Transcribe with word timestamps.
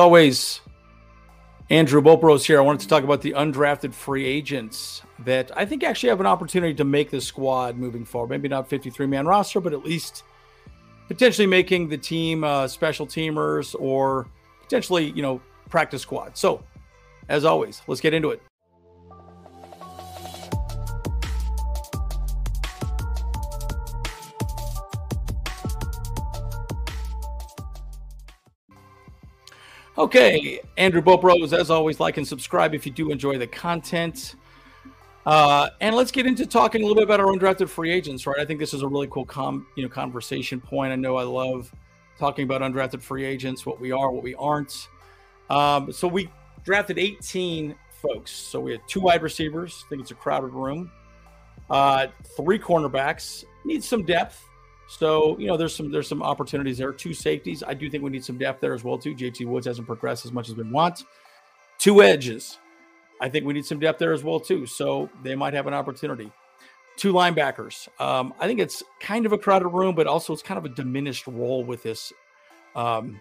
always, 0.00 0.60
Andrew 1.68 2.00
Bolt 2.00 2.20
Bros 2.20 2.44
here. 2.44 2.58
I 2.58 2.62
wanted 2.62 2.80
to 2.80 2.88
talk 2.88 3.04
about 3.04 3.20
the 3.20 3.32
undrafted 3.32 3.94
free 3.94 4.24
agents 4.26 5.02
that 5.20 5.56
I 5.56 5.64
think 5.64 5.84
actually 5.84 6.08
have 6.08 6.18
an 6.18 6.26
opportunity 6.26 6.74
to 6.74 6.84
make 6.84 7.10
the 7.10 7.20
squad 7.20 7.76
moving 7.76 8.04
forward. 8.04 8.30
Maybe 8.30 8.48
not 8.48 8.68
53 8.68 9.06
man 9.06 9.26
roster, 9.26 9.60
but 9.60 9.72
at 9.72 9.84
least 9.84 10.24
potentially 11.06 11.46
making 11.46 11.88
the 11.88 11.98
team 11.98 12.42
uh, 12.42 12.66
special 12.66 13.06
teamers 13.06 13.76
or 13.78 14.26
potentially, 14.62 15.10
you 15.10 15.22
know, 15.22 15.40
practice 15.68 16.02
squad. 16.02 16.36
So, 16.36 16.64
as 17.28 17.44
always, 17.44 17.82
let's 17.86 18.00
get 18.00 18.14
into 18.14 18.30
it. 18.30 18.42
Okay, 30.00 30.60
Andrew 30.78 31.02
Bolt 31.02 31.20
Bros, 31.20 31.52
as 31.52 31.68
always, 31.68 32.00
like 32.00 32.16
and 32.16 32.26
subscribe 32.26 32.74
if 32.74 32.86
you 32.86 32.92
do 32.92 33.10
enjoy 33.10 33.36
the 33.36 33.46
content. 33.46 34.34
Uh, 35.26 35.68
and 35.82 35.94
let's 35.94 36.10
get 36.10 36.24
into 36.24 36.46
talking 36.46 36.80
a 36.80 36.86
little 36.86 36.94
bit 36.94 37.04
about 37.04 37.20
our 37.20 37.26
undrafted 37.26 37.68
free 37.68 37.90
agents, 37.90 38.26
right? 38.26 38.38
I 38.38 38.46
think 38.46 38.58
this 38.60 38.72
is 38.72 38.80
a 38.80 38.88
really 38.88 39.08
cool 39.08 39.26
com, 39.26 39.66
you 39.76 39.82
know, 39.82 39.90
conversation 39.90 40.58
point. 40.58 40.90
I 40.90 40.96
know 40.96 41.16
I 41.16 41.24
love 41.24 41.70
talking 42.18 42.44
about 42.44 42.62
undrafted 42.62 43.02
free 43.02 43.26
agents, 43.26 43.66
what 43.66 43.78
we 43.78 43.92
are, 43.92 44.10
what 44.10 44.22
we 44.22 44.34
aren't. 44.36 44.88
Um, 45.50 45.92
so 45.92 46.08
we 46.08 46.30
drafted 46.64 46.98
18 46.98 47.74
folks. 48.00 48.30
So 48.30 48.58
we 48.58 48.72
had 48.72 48.80
two 48.88 49.00
wide 49.00 49.20
receivers. 49.20 49.84
I 49.84 49.90
think 49.90 50.00
it's 50.00 50.12
a 50.12 50.14
crowded 50.14 50.54
room. 50.54 50.90
Uh, 51.68 52.06
three 52.38 52.58
cornerbacks. 52.58 53.44
Need 53.66 53.84
some 53.84 54.06
depth. 54.06 54.42
So 54.90 55.38
you 55.38 55.46
know, 55.46 55.56
there's 55.56 55.74
some 55.74 55.92
there's 55.92 56.08
some 56.08 56.20
opportunities 56.20 56.78
there. 56.78 56.92
Two 56.92 57.14
safeties. 57.14 57.62
I 57.62 57.74
do 57.74 57.88
think 57.88 58.02
we 58.02 58.10
need 58.10 58.24
some 58.24 58.36
depth 58.36 58.60
there 58.60 58.74
as 58.74 58.82
well 58.82 58.98
too. 58.98 59.14
JT 59.14 59.46
Woods 59.46 59.66
hasn't 59.66 59.86
progressed 59.86 60.26
as 60.26 60.32
much 60.32 60.48
as 60.48 60.56
we 60.56 60.64
want. 60.64 61.04
Two 61.78 62.02
edges. 62.02 62.58
I 63.20 63.28
think 63.28 63.46
we 63.46 63.54
need 63.54 63.64
some 63.64 63.78
depth 63.78 64.00
there 64.00 64.12
as 64.12 64.24
well 64.24 64.40
too. 64.40 64.66
So 64.66 65.08
they 65.22 65.36
might 65.36 65.54
have 65.54 65.68
an 65.68 65.74
opportunity. 65.74 66.32
Two 66.96 67.12
linebackers. 67.12 67.88
Um, 68.00 68.34
I 68.40 68.48
think 68.48 68.58
it's 68.58 68.82
kind 68.98 69.26
of 69.26 69.32
a 69.32 69.38
crowded 69.38 69.68
room, 69.68 69.94
but 69.94 70.08
also 70.08 70.32
it's 70.32 70.42
kind 70.42 70.58
of 70.58 70.64
a 70.64 70.74
diminished 70.74 71.28
role 71.28 71.62
with 71.62 71.84
this 71.84 72.12
um, 72.74 73.20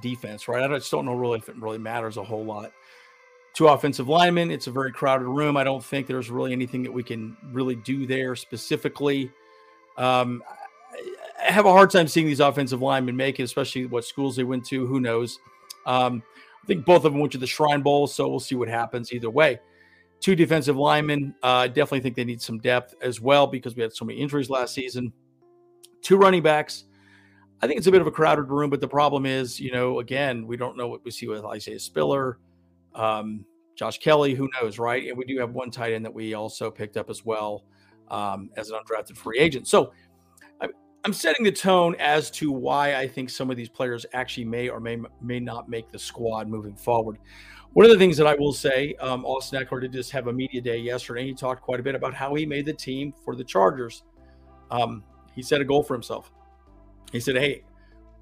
defense, 0.00 0.46
right? 0.46 0.62
I 0.62 0.78
just 0.78 0.92
don't 0.92 1.06
know 1.06 1.14
really 1.14 1.38
if 1.38 1.48
it 1.48 1.56
really 1.56 1.78
matters 1.78 2.18
a 2.18 2.22
whole 2.22 2.44
lot. 2.44 2.70
Two 3.52 3.66
offensive 3.66 4.08
linemen. 4.08 4.52
It's 4.52 4.68
a 4.68 4.70
very 4.70 4.92
crowded 4.92 5.26
room. 5.26 5.56
I 5.56 5.64
don't 5.64 5.84
think 5.84 6.06
there's 6.06 6.30
really 6.30 6.52
anything 6.52 6.84
that 6.84 6.92
we 6.92 7.02
can 7.02 7.36
really 7.52 7.74
do 7.74 8.06
there 8.06 8.36
specifically. 8.36 9.32
Um, 9.96 10.42
have 11.52 11.66
a 11.66 11.72
hard 11.72 11.90
time 11.90 12.08
seeing 12.08 12.26
these 12.26 12.40
offensive 12.40 12.82
linemen 12.82 13.16
make 13.16 13.40
it, 13.40 13.44
especially 13.44 13.86
what 13.86 14.04
schools 14.04 14.36
they 14.36 14.44
went 14.44 14.64
to. 14.66 14.86
Who 14.86 15.00
knows? 15.00 15.38
Um, 15.86 16.22
I 16.62 16.66
think 16.66 16.84
both 16.84 17.04
of 17.04 17.12
them 17.12 17.20
went 17.20 17.32
to 17.32 17.38
the 17.38 17.46
Shrine 17.46 17.82
Bowl, 17.82 18.06
so 18.06 18.28
we'll 18.28 18.40
see 18.40 18.54
what 18.54 18.68
happens 18.68 19.12
either 19.12 19.28
way. 19.28 19.60
Two 20.20 20.34
defensive 20.34 20.76
linemen. 20.76 21.34
I 21.42 21.64
uh, 21.64 21.66
definitely 21.66 22.00
think 22.00 22.16
they 22.16 22.24
need 22.24 22.40
some 22.40 22.58
depth 22.58 22.94
as 23.02 23.20
well 23.20 23.46
because 23.46 23.76
we 23.76 23.82
had 23.82 23.92
so 23.92 24.06
many 24.06 24.18
injuries 24.18 24.48
last 24.48 24.72
season. 24.72 25.12
Two 26.00 26.16
running 26.16 26.42
backs. 26.42 26.84
I 27.60 27.66
think 27.66 27.78
it's 27.78 27.86
a 27.86 27.92
bit 27.92 28.00
of 28.00 28.06
a 28.06 28.10
crowded 28.10 28.44
room, 28.44 28.70
but 28.70 28.80
the 28.80 28.88
problem 28.88 29.26
is, 29.26 29.60
you 29.60 29.72
know, 29.72 30.00
again, 30.00 30.46
we 30.46 30.56
don't 30.56 30.76
know 30.76 30.88
what 30.88 31.04
we 31.04 31.10
see 31.10 31.28
with 31.28 31.44
Isaiah 31.44 31.78
Spiller, 31.78 32.38
um, 32.94 33.44
Josh 33.76 33.98
Kelley, 33.98 34.34
Who 34.34 34.48
knows, 34.60 34.78
right? 34.78 35.06
And 35.08 35.16
we 35.18 35.24
do 35.24 35.38
have 35.38 35.50
one 35.50 35.70
tight 35.70 35.92
end 35.92 36.04
that 36.04 36.14
we 36.14 36.34
also 36.34 36.70
picked 36.70 36.96
up 36.96 37.10
as 37.10 37.24
well 37.24 37.64
um, 38.08 38.50
as 38.56 38.70
an 38.70 38.78
undrafted 38.78 39.16
free 39.16 39.38
agent. 39.38 39.66
So 39.66 39.92
I'm 41.04 41.12
setting 41.12 41.44
the 41.44 41.52
tone 41.52 41.94
as 41.98 42.30
to 42.32 42.50
why 42.50 42.94
I 42.94 43.06
think 43.06 43.28
some 43.28 43.50
of 43.50 43.58
these 43.58 43.68
players 43.68 44.06
actually 44.14 44.46
may 44.46 44.70
or 44.70 44.80
may 44.80 44.98
may 45.20 45.38
not 45.38 45.68
make 45.68 45.90
the 45.90 45.98
squad 45.98 46.48
moving 46.48 46.74
forward. 46.74 47.18
One 47.74 47.84
of 47.84 47.92
the 47.92 47.98
things 47.98 48.16
that 48.16 48.26
I 48.26 48.34
will 48.34 48.54
say, 48.54 48.94
um, 49.00 49.24
Austin 49.26 49.62
Ekeler 49.62 49.82
did 49.82 49.92
just 49.92 50.12
have 50.12 50.28
a 50.28 50.32
media 50.32 50.62
day 50.62 50.78
yesterday. 50.78 51.26
He 51.26 51.34
talked 51.34 51.60
quite 51.60 51.78
a 51.78 51.82
bit 51.82 51.94
about 51.94 52.14
how 52.14 52.34
he 52.34 52.46
made 52.46 52.64
the 52.64 52.72
team 52.72 53.12
for 53.24 53.36
the 53.36 53.44
Chargers. 53.44 54.04
Um, 54.70 55.04
he 55.34 55.42
set 55.42 55.60
a 55.60 55.64
goal 55.64 55.82
for 55.82 55.92
himself. 55.92 56.32
He 57.12 57.20
said, 57.20 57.36
"Hey, 57.36 57.64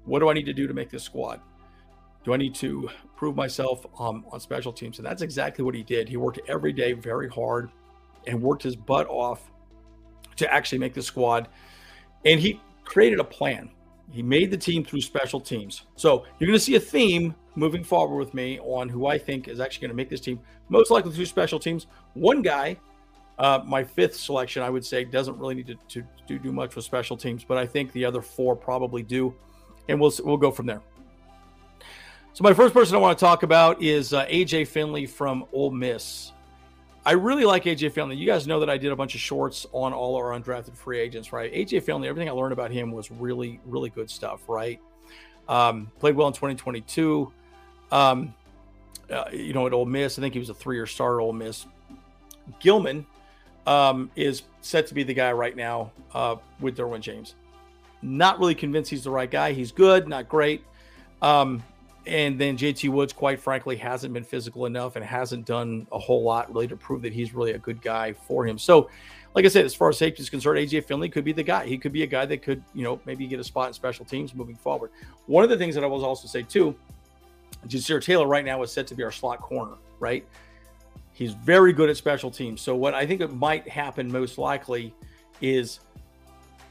what 0.03 0.19
do 0.19 0.29
I 0.29 0.33
need 0.33 0.45
to 0.47 0.53
do 0.53 0.67
to 0.67 0.73
make 0.73 0.89
this 0.89 1.03
squad? 1.03 1.39
Do 2.25 2.33
I 2.33 2.37
need 2.37 2.55
to 2.55 2.89
prove 3.15 3.35
myself 3.35 3.85
um, 3.97 4.25
on 4.29 4.41
special 4.41 4.73
teams?" 4.73 4.97
And 4.97 5.05
that's 5.05 5.21
exactly 5.21 5.63
what 5.63 5.73
he 5.73 5.83
did. 5.83 6.09
He 6.09 6.17
worked 6.17 6.41
every 6.49 6.73
day 6.73 6.91
very 6.91 7.29
hard 7.29 7.71
and 8.27 8.41
worked 8.41 8.63
his 8.63 8.75
butt 8.75 9.07
off 9.07 9.49
to 10.35 10.53
actually 10.53 10.79
make 10.79 10.93
the 10.93 11.01
squad. 11.01 11.47
And 12.25 12.39
he 12.39 12.59
created 12.83 13.19
a 13.19 13.23
plan. 13.23 13.69
He 14.11 14.21
made 14.21 14.51
the 14.51 14.57
team 14.57 14.83
through 14.83 15.01
special 15.01 15.39
teams. 15.39 15.83
So 15.95 16.25
you're 16.37 16.47
going 16.47 16.59
to 16.59 16.63
see 16.63 16.75
a 16.75 16.79
theme 16.79 17.33
moving 17.55 17.83
forward 17.83 18.17
with 18.17 18.33
me 18.33 18.59
on 18.59 18.89
who 18.89 19.07
I 19.07 19.17
think 19.17 19.47
is 19.47 19.59
actually 19.59 19.81
going 19.81 19.91
to 19.91 19.95
make 19.95 20.09
this 20.09 20.21
team 20.21 20.39
most 20.69 20.91
likely 20.91 21.11
through 21.11 21.25
special 21.25 21.59
teams. 21.59 21.87
One 22.13 22.41
guy, 22.41 22.77
uh, 23.39 23.61
my 23.65 23.83
fifth 23.83 24.15
selection, 24.15 24.61
I 24.61 24.69
would 24.69 24.85
say, 24.85 25.03
doesn't 25.03 25.37
really 25.37 25.55
need 25.55 25.67
to, 25.67 25.75
to, 25.89 26.07
to 26.27 26.39
do 26.39 26.51
much 26.51 26.75
with 26.75 26.85
special 26.85 27.17
teams, 27.17 27.43
but 27.43 27.57
I 27.57 27.65
think 27.65 27.91
the 27.93 28.05
other 28.05 28.21
four 28.21 28.55
probably 28.55 29.01
do, 29.01 29.33
and 29.87 29.99
we'll 29.99 30.13
we'll 30.23 30.37
go 30.37 30.51
from 30.51 30.67
there. 30.67 30.81
So 32.33 32.43
my 32.43 32.53
first 32.53 32.73
person 32.73 32.95
I 32.95 32.99
want 32.99 33.17
to 33.17 33.23
talk 33.23 33.43
about 33.43 33.81
is 33.81 34.13
uh, 34.13 34.25
AJ 34.25 34.67
Finley 34.67 35.05
from 35.05 35.45
Ole 35.53 35.71
Miss. 35.71 36.32
I 37.05 37.11
really 37.11 37.43
like 37.43 37.65
AJ 37.65 37.91
Finley. 37.91 38.15
You 38.15 38.25
guys 38.25 38.47
know 38.47 38.61
that 38.61 38.69
I 38.69 38.77
did 38.77 38.91
a 38.91 38.95
bunch 38.95 39.13
of 39.13 39.21
shorts 39.21 39.65
on 39.73 39.91
all 39.91 40.15
our 40.15 40.31
undrafted 40.31 40.75
free 40.77 40.99
agents, 40.99 41.33
right? 41.33 41.51
AJ 41.53 41.83
Finley, 41.83 42.07
everything 42.07 42.29
I 42.29 42.31
learned 42.31 42.53
about 42.53 42.71
him 42.71 42.91
was 42.91 43.11
really, 43.11 43.59
really 43.65 43.89
good 43.89 44.09
stuff, 44.09 44.47
right? 44.47 44.79
Um, 45.49 45.91
played 45.99 46.15
well 46.15 46.27
in 46.27 46.33
2022. 46.33 47.31
Um, 47.91 48.33
uh, 49.09 49.25
you 49.33 49.53
know, 49.53 49.67
at 49.67 49.73
Ole 49.73 49.85
Miss, 49.85 50.17
I 50.17 50.21
think 50.21 50.33
he 50.33 50.39
was 50.39 50.49
a 50.49 50.53
three-year 50.53 50.87
starter 50.87 51.19
at 51.19 51.23
Ole 51.23 51.33
Miss. 51.33 51.65
Gilman 52.61 53.05
um, 53.67 54.09
is 54.15 54.43
set 54.61 54.87
to 54.87 54.93
be 54.93 55.03
the 55.03 55.13
guy 55.13 55.31
right 55.33 55.55
now 55.55 55.91
uh, 56.13 56.37
with 56.61 56.77
Derwin 56.77 57.01
James. 57.01 57.35
Not 58.01 58.39
really 58.39 58.55
convinced 58.55 58.89
he's 58.89 59.03
the 59.03 59.11
right 59.11 59.29
guy. 59.29 59.51
He's 59.51 59.71
good, 59.71 60.07
not 60.07 60.29
great. 60.29 60.63
Um, 61.21 61.63
and 62.05 62.39
then 62.39 62.57
JT 62.57 62.89
Woods, 62.89 63.13
quite 63.13 63.39
frankly, 63.39 63.75
hasn't 63.77 64.13
been 64.13 64.23
physical 64.23 64.65
enough 64.65 64.95
and 64.95 65.05
hasn't 65.05 65.45
done 65.45 65.87
a 65.91 65.99
whole 65.99 66.23
lot 66.23 66.53
really 66.53 66.67
to 66.67 66.75
prove 66.75 67.01
that 67.03 67.13
he's 67.13 67.33
really 67.33 67.51
a 67.51 67.57
good 67.57 67.81
guy 67.81 68.13
for 68.13 68.45
him. 68.45 68.57
So, 68.57 68.89
like 69.35 69.45
I 69.45 69.47
said, 69.47 69.65
as 69.65 69.73
far 69.73 69.89
as 69.89 69.97
safety 69.97 70.21
is 70.21 70.29
concerned, 70.29 70.59
AJ 70.59 70.85
Finley 70.85 71.09
could 71.09 71.23
be 71.23 71.31
the 71.31 71.43
guy. 71.43 71.65
He 71.65 71.77
could 71.77 71.93
be 71.93 72.03
a 72.03 72.07
guy 72.07 72.25
that 72.25 72.41
could, 72.41 72.61
you 72.73 72.83
know, 72.83 72.99
maybe 73.05 73.25
get 73.25 73.39
a 73.39 73.43
spot 73.43 73.67
in 73.69 73.73
special 73.73 74.05
teams 74.05 74.35
moving 74.35 74.55
forward. 74.55 74.91
One 75.25 75.43
of 75.43 75.49
the 75.49 75.57
things 75.57 75.75
that 75.75 75.83
I 75.83 75.87
will 75.87 76.05
also 76.05 76.27
say 76.27 76.43
too, 76.43 76.75
Ja'Sir 77.67 78.03
Taylor 78.03 78.27
right 78.27 78.45
now 78.45 78.61
is 78.63 78.71
set 78.71 78.85
to 78.87 78.95
be 78.95 79.03
our 79.03 79.11
slot 79.11 79.39
corner, 79.39 79.75
right? 79.99 80.25
He's 81.13 81.33
very 81.33 81.73
good 81.73 81.89
at 81.89 81.97
special 81.97 82.29
teams. 82.29 82.61
So 82.61 82.75
what 82.75 82.93
I 82.93 83.05
think 83.05 83.21
it 83.21 83.33
might 83.33 83.67
happen 83.67 84.11
most 84.11 84.37
likely 84.37 84.93
is 85.41 85.79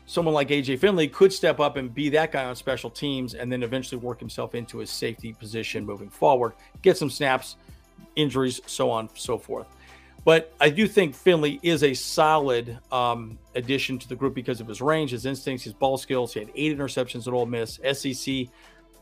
someone 0.07 0.35
like 0.35 0.49
AJ 0.49 0.79
Finley 0.79 1.09
could 1.09 1.33
step 1.33 1.61
up 1.61 1.77
and 1.77 1.93
be 1.93 2.09
that 2.11 2.33
guy 2.33 2.45
on 2.45 2.57
special 2.57 2.91
teams 2.91 3.35
and 3.35 3.51
then 3.51 3.63
eventually 3.63 4.01
work 4.01 4.19
himself 4.19 4.55
into 4.55 4.81
a 4.81 4.87
safety 4.87 5.33
position 5.33 5.85
moving 5.85 6.11
forward, 6.11 6.53
get 6.83 6.97
some 6.97 7.11
snaps, 7.11 7.57
injuries, 8.17 8.61
so 8.67 8.91
on, 8.91 9.09
so 9.15 9.39
forth. 9.39 9.67
But 10.25 10.55
I 10.61 10.71
do 10.71 10.87
think 10.87 11.15
Finley 11.15 11.59
is 11.63 11.83
a 11.83 11.95
solid 11.95 12.79
um, 12.93 13.39
addition 13.57 13.99
to 13.99 14.09
the 14.09 14.15
group 14.15 14.35
because 14.35 14.61
of 14.61 14.69
his 14.69 14.81
range, 14.81 15.11
his 15.11 15.27
instincts, 15.27 15.65
his 15.65 15.73
ball 15.73 15.99
skills. 15.99 16.33
He 16.33 16.41
had 16.41 16.51
eight 16.55 16.77
interceptions 16.77 17.27
at 17.27 17.33
Ole 17.33 17.47
Miss. 17.47 17.81
SEC, 17.93 18.47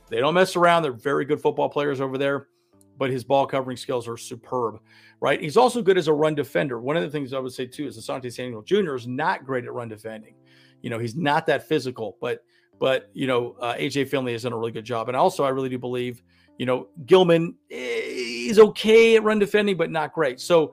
they 0.09 0.19
don't 0.19 0.34
mess 0.34 0.56
around. 0.56 0.82
They're 0.82 0.93
very 0.93 1.27
good 1.27 1.41
football 1.41 1.69
players 1.69 2.00
over 2.00 2.17
there, 2.17 2.49
but 2.97 3.11
his 3.11 3.22
ball 3.22 3.47
covering 3.47 3.77
skills 3.77 4.09
are 4.09 4.17
superb, 4.17 4.81
right? 5.21 5.41
He's 5.41 5.59
also 5.59 5.82
good 5.82 5.99
as 5.99 6.09
a 6.09 6.12
run 6.12 6.34
defender. 6.34 6.81
One 6.81 6.97
of 6.97 7.03
the 7.03 7.11
things 7.11 7.34
I 7.34 7.38
would 7.38 7.53
say 7.53 7.67
too 7.67 7.87
is 7.87 7.99
Asante 7.99 8.32
Samuel 8.32 8.62
Jr. 8.62 8.94
is 8.94 9.06
not 9.06 9.44
great 9.44 9.65
at 9.65 9.72
run 9.75 9.88
defending. 9.88 10.34
You 10.83 10.91
know, 10.91 10.99
he's 10.99 11.17
not 11.17 11.47
that 11.47 11.69
physical, 11.69 12.17
but 12.21 12.45
but 12.79 13.11
you 13.13 13.27
know, 13.27 13.57
uh, 13.61 13.75
AJ 13.75 14.09
Finley 14.09 14.33
has 14.33 14.43
done 14.43 14.53
a 14.53 14.59
really 14.59 14.73
good 14.73 14.85
job. 14.85 15.09
And 15.09 15.17
also, 15.17 15.45
I 15.45 15.51
really 15.51 15.69
do 15.69 15.79
believe, 15.79 16.23
you 16.59 16.67
know, 16.67 16.89
Gilman 17.07 17.55
is 17.69 18.59
okay 18.59 19.17
at 19.17 19.23
run 19.23 19.38
defending, 19.38 19.77
but 19.77 19.91
not 19.91 20.12
great. 20.12 20.41
So 20.41 20.73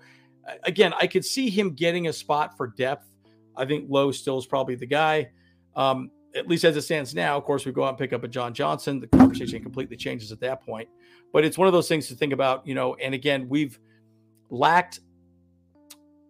again, 0.63 0.93
I 0.99 1.07
could 1.07 1.25
see 1.25 1.49
him 1.49 1.73
getting 1.73 2.07
a 2.07 2.13
spot 2.13 2.55
for 2.55 2.67
depth. 2.67 3.07
I 3.55 3.65
think 3.65 3.87
Lowe 3.89 4.11
still 4.11 4.37
is 4.37 4.45
probably 4.45 4.75
the 4.75 4.85
guy. 4.85 5.31
Um, 5.75 6.11
at 6.35 6.47
least 6.47 6.63
as 6.63 6.77
it 6.77 6.83
stands 6.83 7.15
now, 7.15 7.37
of 7.37 7.43
course, 7.43 7.65
we 7.65 7.71
go 7.71 7.83
out 7.83 7.89
and 7.89 7.97
pick 7.97 8.13
up 8.13 8.23
a 8.23 8.27
John 8.27 8.53
Johnson. 8.53 8.99
The 8.99 9.07
conversation 9.07 9.61
completely 9.61 9.97
changes 9.97 10.31
at 10.31 10.39
that 10.41 10.63
point. 10.63 10.87
But 11.33 11.43
it's 11.43 11.57
one 11.57 11.67
of 11.67 11.73
those 11.73 11.87
things 11.87 12.07
to 12.07 12.15
think 12.15 12.31
about, 12.31 12.65
you 12.65 12.75
know. 12.75 12.95
And 12.95 13.13
again, 13.13 13.49
we've 13.49 13.79
lacked 14.49 14.99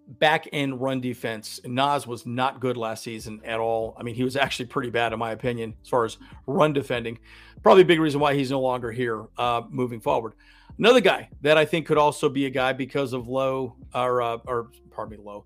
back 0.07 0.47
end 0.53 0.79
run 0.81 1.01
defense. 1.01 1.59
Nas 1.65 2.07
was 2.07 2.25
not 2.25 2.59
good 2.59 2.77
last 2.77 3.03
season 3.03 3.41
at 3.43 3.59
all. 3.59 3.95
I 3.99 4.03
mean, 4.03 4.15
he 4.15 4.23
was 4.23 4.35
actually 4.35 4.67
pretty 4.67 4.89
bad, 4.89 5.13
in 5.13 5.19
my 5.19 5.31
opinion, 5.31 5.73
as 5.83 5.89
far 5.89 6.05
as 6.05 6.17
run 6.45 6.73
defending. 6.73 7.19
Probably 7.61 7.83
a 7.83 7.85
big 7.85 7.99
reason 7.99 8.19
why 8.19 8.33
he's 8.33 8.51
no 8.51 8.61
longer 8.61 8.91
here 8.91 9.25
uh, 9.37 9.63
moving 9.69 9.99
forward. 9.99 10.33
Another 10.79 11.01
guy 11.01 11.29
that 11.41 11.57
I 11.57 11.65
think 11.65 11.87
could 11.87 11.97
also 11.97 12.29
be 12.29 12.45
a 12.45 12.49
guy 12.49 12.71
because 12.71 13.13
of 13.13 13.27
low 13.27 13.75
or, 13.93 14.21
uh, 14.21 14.37
or 14.45 14.69
pardon 14.91 15.17
me, 15.17 15.23
low. 15.23 15.45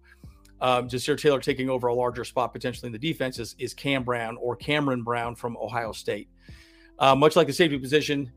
um, 0.60 0.88
Ja'Sir 0.88 1.20
Taylor 1.20 1.40
taking 1.40 1.70
over 1.70 1.88
a 1.88 1.94
larger 1.94 2.24
spot 2.24 2.54
potentially 2.54 2.88
in 2.88 2.94
the 2.94 3.00
defense 3.00 3.40
is, 3.40 3.56
is 3.58 3.74
Cam 3.74 4.04
Brown 4.04 4.38
or 4.38 4.56
Cameron 4.56 5.04
Brown 5.04 5.36
from 5.36 5.58
Ohio 5.58 5.92
State. 5.92 6.30
Uh, 7.00 7.16
much 7.16 7.36
like 7.36 7.48
the 7.48 7.54
safety 7.54 7.78
position, 7.78 8.32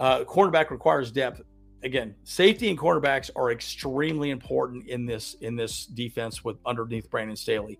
Uh, 0.00 0.24
cornerback 0.24 0.70
requires 0.70 1.12
depth. 1.12 1.42
Again, 1.82 2.14
safety 2.24 2.68
and 2.68 2.78
cornerbacks 2.78 3.30
are 3.34 3.50
extremely 3.50 4.30
important 4.30 4.86
in 4.88 5.06
this 5.06 5.34
in 5.40 5.56
this 5.56 5.86
defense 5.86 6.44
with 6.44 6.58
underneath 6.66 7.10
Brandon 7.10 7.36
Staley. 7.36 7.78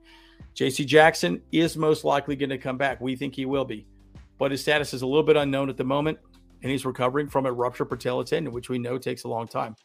J.C. 0.55 0.85
Jackson 0.85 1.43
is 1.53 1.77
most 1.77 2.03
likely 2.05 2.35
going 2.35 2.51
to 2.51 2.59
come 2.59 2.79
back. 2.79 3.01
We 3.01 3.15
think 3.15 3.35
he 3.35 3.45
will 3.45 3.65
be, 3.65 3.87
but 4.39 4.51
his 4.51 4.63
status 4.63 4.95
is 4.95 5.03
a 5.03 5.07
little 5.07 5.23
bit 5.23 5.37
unknown 5.37 5.69
at 5.69 5.77
the 5.77 5.85
moment, 5.85 6.19
and 6.63 6.71
he's 6.71 6.87
recovering 6.87 7.29
from 7.29 7.45
a 7.45 7.53
ruptured 7.53 7.91
patella 7.91 8.25
tendon, 8.25 8.53
which 8.53 8.71
we 8.71 8.79
know 8.79 8.97
takes 8.97 9.25
a 9.25 9.29
long 9.29 9.47
time. 9.47 9.77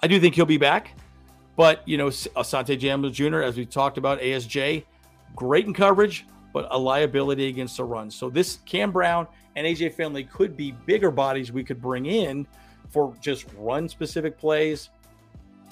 I 0.00 0.08
do 0.08 0.20
think 0.20 0.34
he'll 0.34 0.44
be 0.44 0.58
back, 0.58 0.98
but 1.56 1.86
you 1.88 1.96
know, 1.96 2.08
Asante 2.08 2.80
Samuel 2.80 3.10
Jr., 3.10 3.42
as 3.42 3.56
we 3.56 3.64
talked 3.64 3.96
about, 3.96 4.20
ASJ, 4.20 4.84
great 5.34 5.66
in 5.66 5.72
coverage, 5.72 6.26
but 6.52 6.68
a 6.70 6.78
liability 6.78 7.48
against 7.48 7.78
the 7.78 7.84
run. 7.84 8.10
So 8.10 8.28
this 8.28 8.58
Cam 8.66 8.92
Brown 8.92 9.26
and 9.56 9.66
AJ 9.66 9.94
Finley 9.94 10.24
could 10.24 10.56
be 10.56 10.72
bigger 10.86 11.10
bodies 11.10 11.50
we 11.50 11.64
could 11.64 11.80
bring 11.80 12.06
in 12.06 12.46
for 12.92 13.14
just 13.20 13.46
run 13.56 13.88
specific 13.88 14.38
plays, 14.38 14.90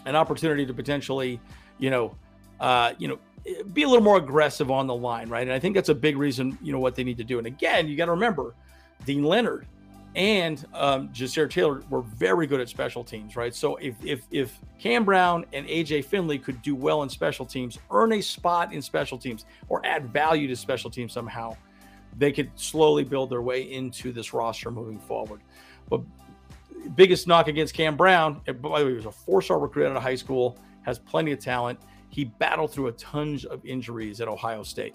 an 0.07 0.17
opportunity 0.17 0.65
to 0.67 0.75
potentially, 0.75 1.39
you 1.79 1.91
know, 1.91 2.17
uh, 2.59 2.95
you 2.99 3.09
know, 3.09 3.19
be 3.73 3.83
a 3.83 3.89
little 3.89 4.03
more 4.03 4.17
aggressive 4.17 4.71
on 4.71 4.87
the 4.87 4.95
line, 4.95 5.29
right? 5.29 5.43
And 5.43 5.53
I 5.53 5.59
think 5.59 5.75
that's 5.75 5.89
a 5.89 5.95
big 5.95 6.17
reason, 6.17 6.59
you 6.63 6.73
know, 6.73 6.79
what 6.79 6.95
they 6.95 7.05
need 7.05 7.19
to 7.19 7.25
do. 7.25 7.39
And 7.39 7.47
again, 7.47 7.89
you 7.89 7.97
got 7.97 8.07
to 8.07 8.13
remember, 8.13 8.55
Deane 9.05 9.23
Leonard 9.23 9.67
and 10.17 10.65
um, 10.75 11.09
Ja'Sir 11.09 11.49
Taylor 11.49 11.83
were 11.89 12.03
very 12.03 12.47
good 12.47 12.61
at 12.61 12.69
special 12.69 13.05
teams, 13.05 13.37
right? 13.37 13.55
So 13.55 13.77
if 13.77 13.95
if 14.05 14.23
if 14.31 14.59
Cam 14.79 15.05
Brown 15.05 15.47
and 15.53 15.67
AJ 15.67 16.05
Finley 16.05 16.39
could 16.39 16.61
do 16.63 16.75
well 16.75 17.03
in 17.03 17.09
special 17.09 17.47
teams, 17.47 17.79
earn 17.91 18.13
a 18.13 18.21
spot 18.21 18.73
in 18.73 18.83
special 18.83 19.19
teams, 19.19 19.45
or 19.69 19.85
add 19.87 20.13
value 20.13 20.49
to 20.49 20.57
special 20.57 20.91
teams 20.91 21.13
somehow, 21.13 21.57
they 22.19 22.33
could 22.33 22.51
slowly 22.57 23.05
build 23.05 23.31
their 23.31 23.43
way 23.43 23.63
into 23.73 24.13
this 24.13 24.35
roster 24.35 24.71
moving 24.71 24.99
forward. 24.99 25.41
But 25.89 26.01
biggest 26.89 27.27
knock 27.27 27.49
against 27.49 27.75
Cam 27.75 27.97
Brown, 27.97 28.41
by 28.47 28.53
the 28.53 28.69
way, 28.69 28.87
he 28.87 28.93
was 28.95 29.07
a 29.07 29.13
four-star 29.13 29.59
recruit 29.59 29.87
out 29.87 29.97
of 29.97 30.03
high 30.03 30.15
school, 30.15 30.59
has 30.83 30.99
plenty 30.99 31.33
of 31.33 31.39
talent. 31.39 31.79
He 32.09 32.25
battled 32.25 32.73
through 32.73 32.89
a 32.89 32.93
ton 32.93 33.39
of 33.51 33.65
injuries 33.65 34.21
at 34.21 34.29
Ohio 34.29 34.63
State. 34.63 34.95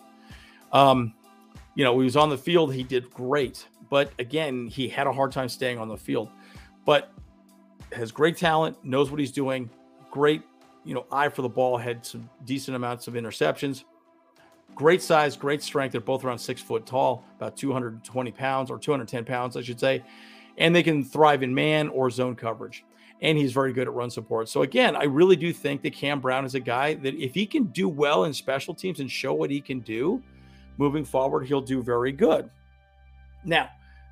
Um, 0.72 1.14
you 1.76 1.84
know, 1.84 1.98
he 2.00 2.04
was 2.04 2.18
on 2.18 2.30
the 2.30 2.38
field, 2.38 2.74
he 2.74 2.84
did 2.84 3.10
great, 3.12 3.68
but 3.90 4.12
again, 4.20 4.68
he 4.68 4.88
had 4.88 5.08
a 5.08 5.14
hard 5.14 5.32
time 5.32 5.50
staying 5.50 5.78
on 5.78 5.88
the 5.88 5.98
field. 5.98 6.30
But 6.86 7.12
has 7.92 8.12
great 8.12 8.38
talent, 8.38 8.84
knows 8.84 9.12
what 9.12 9.20
he's 9.20 9.32
doing, 9.32 9.70
great, 10.12 10.42
you 10.84 10.94
know, 10.94 11.06
eye 11.12 11.30
for 11.30 11.42
the 11.42 11.50
ball, 11.50 11.78
had 11.78 12.06
some 12.06 12.30
decent 12.46 12.76
amounts 12.76 13.08
of 13.08 13.16
interceptions. 13.16 13.84
Great 14.76 15.02
size, 15.02 15.38
great 15.38 15.62
strength. 15.64 15.94
They're 15.94 16.02
both 16.02 16.24
around 16.24 16.40
six 16.40 16.62
foot 16.62 16.86
tall, 16.86 17.24
about 17.38 17.56
220 17.56 18.32
pounds 18.32 18.70
or 18.70 18.78
210 18.78 19.24
pounds, 19.24 19.56
I 19.56 19.62
should 19.62 19.80
say. 19.80 20.04
And 20.58 20.76
they 20.76 20.84
can 20.84 21.04
thrive 21.04 21.44
in 21.44 21.54
man 21.54 21.90
or 21.90 22.10
zone 22.10 22.36
coverage. 22.36 22.86
And 23.22 23.38
he's 23.38 23.54
very 23.54 23.74
good 23.74 23.88
at 23.88 23.94
run 23.94 24.10
support. 24.10 24.50
So, 24.50 24.62
again, 24.62 24.96
I 24.96 25.04
really 25.06 25.36
do 25.36 25.54
think 25.54 25.82
that 25.84 25.94
Cam 25.94 26.20
Brown 26.20 26.46
is 26.46 26.56
a 26.56 26.60
guy 26.60 26.96
that 26.96 27.16
if 27.16 27.34
he 27.34 27.46
can 27.46 27.66
do 27.66 27.88
well 27.88 28.26
in 28.26 28.34
special 28.34 28.74
teams 28.74 29.00
and 29.00 29.10
show 29.10 29.34
what 29.34 29.50
he 29.50 29.62
can 29.62 29.80
do 29.80 30.22
moving 30.78 31.06
forward, 31.06 31.46
he'll 31.46 31.62
do 31.62 31.82
very 31.82 32.12
good. 32.12 32.50
Now, 33.44 33.70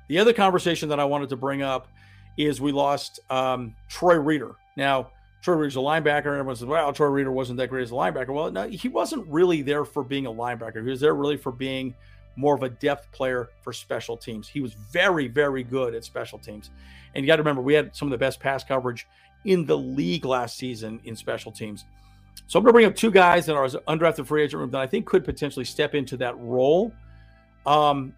the 0.08 0.18
other 0.18 0.32
conversation 0.32 0.88
that 0.88 1.00
I 1.00 1.04
wanted 1.04 1.28
to 1.30 1.36
bring 1.36 1.62
up 1.62 1.88
is 2.36 2.60
we 2.60 2.72
lost 2.72 3.20
um, 3.30 3.74
Troy 3.88 4.16
Reeder. 4.16 4.56
Now, 4.76 5.10
Troy 5.42 5.54
Reeder's 5.54 5.76
a 5.76 5.80
linebacker, 5.80 6.26
and 6.26 6.38
everyone 6.38 6.56
says, 6.56 6.66
well, 6.66 6.92
Troy 6.92 7.08
Reeder 7.08 7.30
wasn't 7.30 7.58
that 7.58 7.68
great 7.68 7.82
as 7.82 7.90
a 7.90 7.94
linebacker. 7.94 8.30
Well, 8.30 8.50
no, 8.50 8.68
he 8.68 8.88
wasn't 8.88 9.26
really 9.28 9.62
there 9.62 9.84
for 9.84 10.02
being 10.02 10.26
a 10.26 10.32
linebacker. 10.32 10.82
He 10.82 10.90
was 10.90 11.00
there 11.00 11.14
really 11.14 11.36
for 11.36 11.52
being 11.52 11.94
more 12.36 12.54
of 12.54 12.62
a 12.62 12.68
depth 12.68 13.10
player 13.12 13.50
for 13.62 13.72
special 13.72 14.16
teams. 14.16 14.48
He 14.48 14.60
was 14.60 14.74
very, 14.74 15.28
very 15.28 15.62
good 15.62 15.94
at 15.94 16.04
special 16.04 16.38
teams. 16.38 16.70
And 17.14 17.24
you 17.24 17.26
got 17.26 17.36
to 17.36 17.42
remember, 17.42 17.62
we 17.62 17.74
had 17.74 17.94
some 17.94 18.08
of 18.08 18.10
the 18.10 18.18
best 18.18 18.40
pass 18.40 18.64
coverage 18.64 19.06
in 19.44 19.64
the 19.66 19.76
league 19.76 20.24
last 20.24 20.56
season 20.56 21.00
in 21.04 21.14
special 21.14 21.52
teams. 21.52 21.84
So 22.46 22.58
I'm 22.58 22.64
going 22.64 22.70
to 22.70 22.74
bring 22.74 22.86
up 22.86 22.96
two 22.96 23.10
guys 23.10 23.46
that 23.46 23.54
are 23.54 23.66
undrafted 23.66 24.26
free 24.26 24.42
agent 24.42 24.60
room 24.60 24.70
that 24.70 24.80
I 24.80 24.86
think 24.86 25.06
could 25.06 25.24
potentially 25.24 25.64
step 25.64 25.94
into 25.94 26.16
that 26.18 26.38
role. 26.38 26.92
Um, 27.66 28.14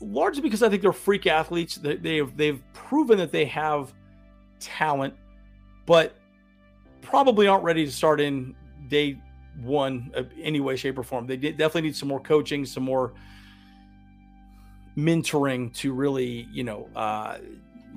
largely 0.00 0.42
because 0.42 0.62
I 0.62 0.68
think 0.68 0.82
they're 0.82 0.92
freak 0.92 1.26
athletes. 1.26 1.76
They, 1.76 1.96
they've 1.96 2.36
they've 2.36 2.62
proven 2.74 3.18
that 3.18 3.32
they 3.32 3.44
have 3.46 3.92
talent, 4.60 5.14
but 5.86 6.14
probably 7.00 7.46
aren't 7.46 7.64
ready 7.64 7.84
to 7.84 7.92
start 7.92 8.20
in 8.20 8.54
day 8.88 9.18
one 9.62 10.10
of 10.14 10.28
any 10.40 10.60
way, 10.60 10.76
shape, 10.76 10.98
or 10.98 11.02
form. 11.02 11.26
They 11.26 11.36
definitely 11.36 11.82
need 11.82 11.96
some 11.96 12.08
more 12.08 12.20
coaching, 12.20 12.64
some 12.64 12.82
more 12.82 13.12
mentoring 14.96 15.72
to 15.74 15.92
really, 15.92 16.48
you 16.52 16.64
know, 16.64 16.88
uh, 16.94 17.38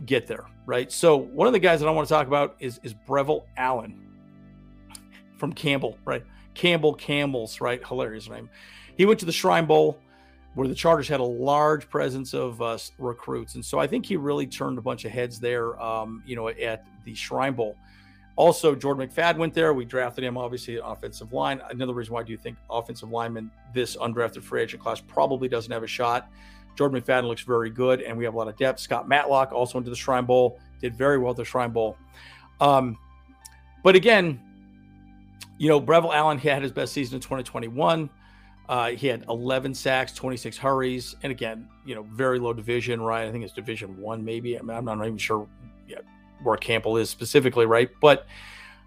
get 0.05 0.27
there, 0.27 0.45
right? 0.65 0.91
So 0.91 1.15
one 1.15 1.47
of 1.47 1.53
the 1.53 1.59
guys 1.59 1.79
that 1.79 1.87
I 1.87 1.91
want 1.91 2.07
to 2.07 2.13
talk 2.13 2.27
about 2.27 2.55
is 2.59 2.79
is 2.83 2.93
Brevin 2.93 3.43
Allen 3.57 4.01
from 5.37 5.53
Campbell, 5.53 5.97
right? 6.05 6.23
Campbell 6.53 6.93
Campbell's, 6.93 7.59
right? 7.59 7.85
Hilarious 7.85 8.29
name. 8.29 8.49
He 8.97 9.05
went 9.05 9.19
to 9.19 9.25
the 9.25 9.31
Shrine 9.31 9.65
Bowl 9.65 9.97
where 10.53 10.69
the 10.69 10.75
Chargers 10.75 11.09
had 11.09 11.19
a 11.19 11.23
large 11.23 11.89
presence 11.89 12.33
of 12.33 12.61
uh, 12.61 12.77
recruits, 12.97 13.55
and 13.55 13.65
so 13.65 13.77
I 13.77 13.87
think 13.87 14.05
he 14.05 14.15
really 14.15 14.47
turned 14.47 14.77
a 14.77 14.81
bunch 14.81 15.03
of 15.03 15.11
heads 15.11 15.39
there. 15.39 15.79
Um, 15.81 16.23
you 16.25 16.35
know, 16.35 16.47
at 16.49 16.85
the 17.03 17.13
Shrine 17.13 17.53
Bowl. 17.53 17.75
Also, 18.37 18.75
Jordan 18.75 19.07
McFadden 19.07 19.37
went 19.37 19.53
there. 19.53 19.73
We 19.73 19.85
drafted 19.85 20.25
him, 20.25 20.37
obviously, 20.37 20.77
offensive 20.83 21.31
line. 21.31 21.61
Another 21.69 21.93
reason 21.93 22.13
why 22.13 22.19
I 22.19 22.23
do 22.23 22.35
think 22.35 22.57
offensive 22.69 23.09
lineman, 23.09 23.49
this 23.73 23.95
undrafted 23.95 24.43
free 24.43 24.61
agent 24.61 24.83
class, 24.83 24.99
probably 24.99 25.47
doesn't 25.47 25.71
have 25.71 25.83
a 25.83 25.87
shot. 25.87 26.29
Jordan 26.75 27.01
McFadden 27.01 27.27
looks 27.27 27.41
very 27.41 27.69
good, 27.69 28.01
and 28.01 28.17
we 28.17 28.23
have 28.25 28.33
a 28.33 28.37
lot 28.37 28.47
of 28.47 28.57
depth. 28.57 28.79
Scott 28.79 29.07
Matlock 29.07 29.51
also 29.51 29.77
went 29.77 29.85
to 29.85 29.89
the 29.89 29.95
Shrine 29.95 30.25
Bowl, 30.25 30.59
did 30.81 30.95
very 30.95 31.17
well 31.17 31.31
at 31.31 31.37
the 31.37 31.45
Shrine 31.45 31.71
Bowl. 31.71 31.97
Um, 32.59 32.97
but 33.83 33.95
again, 33.95 34.41
you 35.57 35.69
know, 35.69 35.79
Brevin 35.79 36.13
Allen 36.13 36.37
had 36.37 36.61
his 36.61 36.71
best 36.71 36.93
season 36.93 37.15
in 37.15 37.21
2021. 37.21 38.09
Uh, 38.67 38.89
he 38.89 39.07
had 39.07 39.23
11 39.29 39.73
sacks, 39.75 40.11
26 40.13 40.57
hurries, 40.57 41.15
and 41.23 41.31
again, 41.31 41.67
you 41.85 41.93
know, 41.93 42.03
very 42.03 42.39
low 42.39 42.51
division, 42.51 42.99
right? 42.99 43.27
I 43.27 43.31
think 43.31 43.43
it's 43.43 43.53
Division 43.53 43.99
One, 44.01 44.25
maybe. 44.25 44.57
I 44.57 44.61
mean, 44.61 44.75
I'm 44.75 44.85
not 44.85 45.05
even 45.05 45.17
sure 45.17 45.47
where 46.43 46.57
Campbell 46.57 46.97
is 46.97 47.09
specifically, 47.09 47.65
right? 47.65 47.89
But 48.01 48.25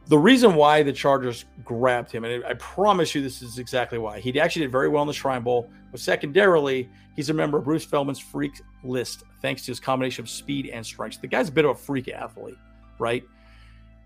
the 0.08 0.18
reason 0.18 0.54
why 0.54 0.82
the 0.82 0.92
Chargers 0.92 1.44
grabbed 1.64 2.10
him, 2.10 2.24
and 2.24 2.42
I 2.44 2.54
promise 2.54 3.14
you 3.14 3.20
this 3.20 3.42
is 3.42 3.58
exactly 3.58 3.98
why. 3.98 4.20
He 4.20 4.38
actually 4.40 4.62
did 4.62 4.72
very 4.72 4.88
well 4.88 5.02
in 5.02 5.08
the 5.08 5.14
Shrine 5.14 5.42
Bowl, 5.42 5.70
but 5.90 6.00
secondarily, 6.00 6.88
he's 7.14 7.28
a 7.28 7.34
member 7.34 7.58
of 7.58 7.64
Bruce 7.64 7.84
Feldman's 7.84 8.18
freak 8.18 8.52
list 8.82 9.24
thanks 9.42 9.66
to 9.66 9.70
his 9.70 9.80
combination 9.80 10.24
of 10.24 10.30
speed 10.30 10.70
and 10.72 10.84
strength. 10.84 11.20
The 11.20 11.26
guy's 11.26 11.50
a 11.50 11.52
bit 11.52 11.66
of 11.66 11.72
a 11.72 11.74
freak 11.74 12.08
athlete, 12.08 12.56
right? 12.98 13.22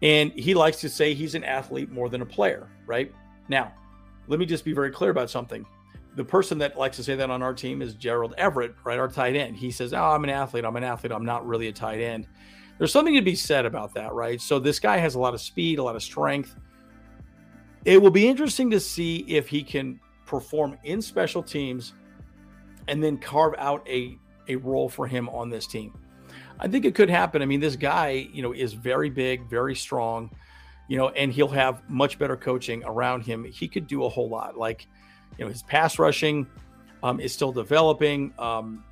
And 0.03 0.33
he 0.33 0.55
likes 0.55 0.81
to 0.81 0.88
say 0.88 1.15
he's 1.15 1.37
an 1.37 1.45
athlete 1.45 1.91
more 1.91 2.09
than 2.09 2.21
a 2.21 2.26
player, 2.26 2.69
right? 2.85 3.12
Now, 3.49 3.73
let 4.26 4.41
me 4.41 4.47
just 4.47 4.65
be 4.65 4.73
very 4.73 4.91
clear 4.91 5.11
about 5.11 5.31
something. 5.31 5.65
The 6.17 6.25
person 6.25 6.59
that 6.59 6.76
likes 6.76 6.97
to 6.97 7.05
say 7.05 7.15
that 7.15 7.31
on 7.31 7.43
our 7.43 7.55
team 7.55 7.81
is 7.81 7.95
Gerald 7.95 8.35
Everett, 8.37 8.75
right? 8.85 8.99
Our 8.99 9.09
tight 9.09 9.37
end. 9.37 9.57
He 9.57 9.71
says, 9.71 9.95
Oh, 9.95 10.03
I'm 10.03 10.25
an 10.25 10.31
athlete. 10.31 10.65
I'm 10.65 10.76
an 10.76 10.85
athlete. 10.85 11.12
I'm 11.12 11.25
not 11.25 11.47
really 11.47 11.69
a 11.69 11.73
tight 11.73 12.00
end 12.00 12.26
there's 12.83 12.91
something 12.91 13.15
to 13.15 13.23
be 13.23 13.37
said 13.37 13.65
about 13.65 13.95
that, 13.95 14.12
right? 14.12 14.41
So 14.41 14.59
this 14.59 14.81
guy 14.81 14.97
has 14.97 15.15
a 15.15 15.21
lot 15.21 15.35
of 15.35 15.41
speed, 15.41 15.79
a 15.79 15.83
lot 15.85 15.95
of 15.95 16.03
strength. 16.03 16.57
It 17.85 18.03
will 18.03 18.11
be 18.11 18.27
interesting 18.27 18.73
to 18.73 18.81
see 18.81 19.19
if 19.29 19.47
he 19.47 19.62
can 19.62 20.01
perform 20.27 20.77
in 20.83 21.01
special 21.01 21.45
teams 21.45 21.93
and 22.89 23.01
then 23.01 23.19
carve 23.19 23.55
out 23.57 23.89
a, 23.89 24.19
a 24.49 24.57
role 24.57 24.89
for 24.89 25.07
him 25.07 25.29
on 25.29 25.49
this 25.49 25.69
team. 25.69 25.97
I 26.59 26.67
think 26.67 26.85
it 26.85 26.97
could 26.97 27.09
happen. 27.09 27.41
I 27.41 27.47
mean, 27.47 27.61
this 27.61 27.77
guy, 27.77 28.29
you 28.33 28.43
know, 28.43 28.53
is 28.53 28.73
very 28.73 29.11
big, 29.11 29.49
very 29.49 29.77
strong, 29.77 30.35
you 30.89 30.97
know, 30.97 31.11
and 31.11 31.33
he'll 31.33 31.47
have 31.47 31.89
much 31.89 32.19
better 32.19 32.37
coaching 32.37 32.83
around 32.85 33.21
him. 33.21 33.45
He 33.45 33.69
could 33.69 33.87
do 33.87 34.03
a 34.07 34.09
whole 34.09 34.29
lot. 34.29 34.59
Like, 34.59 34.89
you 35.39 35.45
know, 35.45 35.53
his 35.53 35.62
pass 35.62 36.01
rushing 36.01 36.49
um, 37.05 37.21
is 37.21 37.33
still 37.33 37.53
developing. 37.53 38.35
Um, 38.41 38.83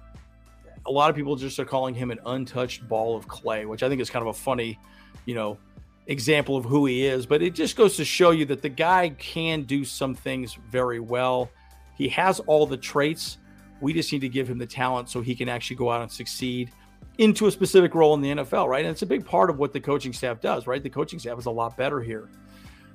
a 0.86 0.90
lot 0.90 1.10
of 1.10 1.16
people 1.16 1.36
just 1.36 1.58
are 1.58 1.64
calling 1.64 1.94
him 1.94 2.10
an 2.10 2.18
untouched 2.26 2.88
ball 2.88 3.16
of 3.16 3.28
clay, 3.28 3.66
which 3.66 3.82
I 3.82 3.88
think 3.88 4.00
is 4.00 4.10
kind 4.10 4.22
of 4.22 4.28
a 4.28 4.38
funny, 4.38 4.78
you 5.26 5.34
know, 5.34 5.58
example 6.06 6.56
of 6.56 6.64
who 6.64 6.86
he 6.86 7.06
is. 7.06 7.26
But 7.26 7.42
it 7.42 7.54
just 7.54 7.76
goes 7.76 7.96
to 7.96 8.04
show 8.04 8.30
you 8.30 8.44
that 8.46 8.62
the 8.62 8.68
guy 8.68 9.10
can 9.18 9.62
do 9.62 9.84
some 9.84 10.14
things 10.14 10.58
very 10.70 11.00
well. 11.00 11.50
He 11.96 12.08
has 12.08 12.40
all 12.40 12.66
the 12.66 12.76
traits. 12.76 13.38
We 13.80 13.92
just 13.92 14.12
need 14.12 14.20
to 14.20 14.28
give 14.28 14.48
him 14.48 14.58
the 14.58 14.66
talent 14.66 15.08
so 15.08 15.20
he 15.20 15.34
can 15.34 15.48
actually 15.48 15.76
go 15.76 15.90
out 15.90 16.02
and 16.02 16.10
succeed 16.10 16.72
into 17.18 17.46
a 17.46 17.50
specific 17.50 17.94
role 17.94 18.14
in 18.14 18.20
the 18.20 18.30
NFL, 18.30 18.68
right? 18.68 18.84
And 18.84 18.90
it's 18.90 19.02
a 19.02 19.06
big 19.06 19.24
part 19.24 19.50
of 19.50 19.58
what 19.58 19.72
the 19.72 19.80
coaching 19.80 20.12
staff 20.12 20.40
does, 20.40 20.66
right? 20.66 20.82
The 20.82 20.90
coaching 20.90 21.18
staff 21.18 21.38
is 21.38 21.46
a 21.46 21.50
lot 21.50 21.76
better 21.76 22.00
here. 22.00 22.30